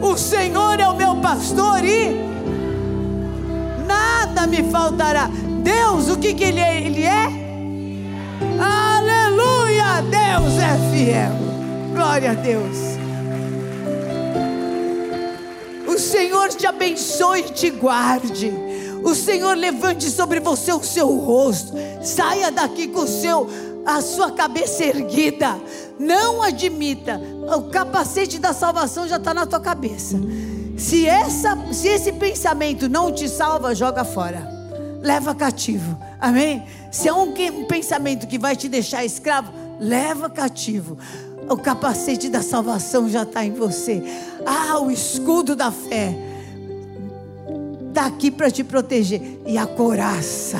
o 0.01 0.17
Senhor 0.17 0.79
é 0.79 0.87
o 0.87 0.95
meu 0.95 1.15
pastor 1.17 1.83
e 1.83 2.28
nada 3.89 4.45
me 4.45 4.63
faltará. 4.71 5.29
Deus, 5.63 6.09
o 6.09 6.17
que, 6.17 6.33
que 6.35 6.43
ele 6.43 6.59
é? 6.59 6.81
Ele 6.85 7.03
é? 7.03 7.25
Aleluia! 8.59 10.01
Deus 10.03 10.53
é 10.59 10.91
fiel. 10.91 11.31
Glória 11.93 12.31
a 12.31 12.33
Deus. 12.35 12.77
O 15.87 15.97
Senhor 15.97 16.49
te 16.49 16.67
abençoe 16.67 17.41
e 17.41 17.51
te 17.51 17.69
guarde. 17.71 18.53
O 19.03 19.15
Senhor 19.15 19.57
levante 19.57 20.09
sobre 20.09 20.39
você 20.39 20.71
o 20.71 20.83
seu 20.83 21.09
rosto. 21.17 21.73
Saia 22.03 22.51
daqui 22.51 22.87
com 22.87 23.01
o 23.01 23.07
seu 23.07 23.49
a 23.85 24.01
sua 24.01 24.31
cabeça 24.31 24.83
erguida. 24.83 25.59
Não 25.97 26.43
admita. 26.43 27.19
O 27.57 27.63
capacete 27.69 28.37
da 28.37 28.53
salvação 28.53 29.07
já 29.07 29.17
está 29.17 29.33
na 29.33 29.45
tua 29.45 29.59
cabeça. 29.59 30.17
Se, 30.79 31.05
essa, 31.05 31.57
se 31.73 31.89
esse 31.89 32.13
pensamento 32.13 32.87
não 32.87 33.11
te 33.11 33.27
salva, 33.27 33.75
joga 33.75 34.05
fora. 34.05 34.49
Leva 35.01 35.35
cativo. 35.35 35.99
Amém? 36.19 36.63
Se 36.89 37.07
é 37.09 37.13
um, 37.13 37.33
um 37.33 37.65
pensamento 37.65 38.25
que 38.25 38.39
vai 38.39 38.55
te 38.55 38.69
deixar 38.69 39.03
escravo, 39.03 39.51
leva 39.79 40.29
cativo. 40.29 40.97
O 41.49 41.57
capacete 41.57 42.29
da 42.29 42.41
salvação 42.41 43.09
já 43.09 43.23
está 43.23 43.43
em 43.43 43.53
você. 43.53 44.01
Ah, 44.45 44.79
o 44.79 44.89
escudo 44.89 45.55
da 45.55 45.71
fé 45.71 46.17
está 47.89 48.05
aqui 48.05 48.31
para 48.31 48.49
te 48.49 48.63
proteger. 48.63 49.41
E 49.45 49.57
a 49.57 49.67
coraça 49.67 50.59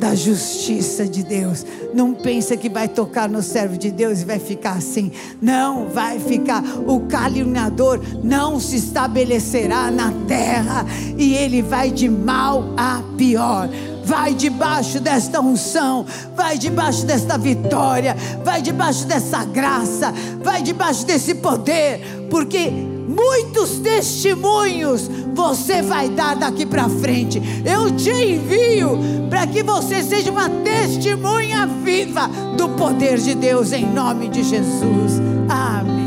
da 0.00 0.14
justiça 0.14 1.06
de 1.06 1.22
Deus. 1.22 1.64
Não 1.94 2.14
pensa 2.14 2.56
que 2.56 2.70
vai 2.70 2.88
tocar 2.88 3.28
no 3.28 3.42
servo 3.42 3.76
de 3.76 3.90
Deus 3.90 4.22
e 4.22 4.24
vai 4.24 4.38
ficar 4.38 4.72
assim. 4.72 5.12
Não, 5.40 5.88
vai 5.88 6.18
ficar. 6.18 6.64
O 6.86 7.00
caluniador 7.00 8.00
não 8.24 8.58
se 8.58 8.76
estabelecerá 8.76 9.90
na 9.90 10.10
terra 10.26 10.86
e 11.18 11.34
ele 11.34 11.60
vai 11.60 11.90
de 11.90 12.08
mal 12.08 12.64
a 12.76 13.02
pior. 13.18 13.68
Vai 14.02 14.34
debaixo 14.34 14.98
desta 14.98 15.40
unção, 15.40 16.04
vai 16.34 16.58
debaixo 16.58 17.04
desta 17.06 17.36
vitória, 17.36 18.16
vai 18.42 18.60
debaixo 18.60 19.06
dessa 19.06 19.44
graça, 19.44 20.12
vai 20.42 20.62
debaixo 20.62 21.06
desse 21.06 21.34
poder, 21.34 22.26
porque 22.28 22.70
muitos 22.70 23.78
testemunhos 23.78 25.08
você 25.34 25.82
vai 25.82 26.08
dar 26.08 26.36
daqui 26.36 26.64
para 26.66 26.88
frente. 26.88 27.40
Eu 27.64 27.90
te 27.96 28.10
envio 28.10 28.98
para 29.28 29.46
que 29.46 29.62
você 29.62 30.02
seja 30.02 30.30
uma 30.30 30.48
testemunha 30.48 31.66
viva 31.66 32.28
do 32.56 32.70
poder 32.70 33.18
de 33.18 33.34
Deus 33.34 33.72
em 33.72 33.86
nome 33.86 34.28
de 34.28 34.42
Jesus. 34.42 35.20
Amém. 35.48 36.00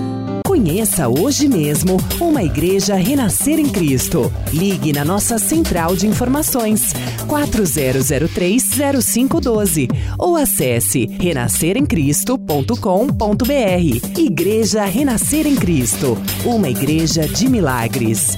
Conheça 0.46 1.08
hoje 1.08 1.48
mesmo 1.48 1.98
uma 2.22 2.44
igreja 2.44 2.94
renascer 2.96 3.58
em 3.60 3.68
Cristo. 3.68 4.32
Ligue 4.52 4.94
na 4.94 5.04
nossa 5.04 5.40
central 5.40 5.96
de 5.96 6.06
informações 6.06 6.94
40030512 7.28 9.90
ou 10.20 10.36
acesse 10.36 11.08
renasceremcristo.com.br. 11.20 14.20
Igreja 14.20 14.86
Renascer 14.86 15.48
em 15.48 15.56
Cristo, 15.56 16.16
uma 16.46 16.70
igreja 16.70 17.28
de 17.28 17.50
milagres. 17.50 18.38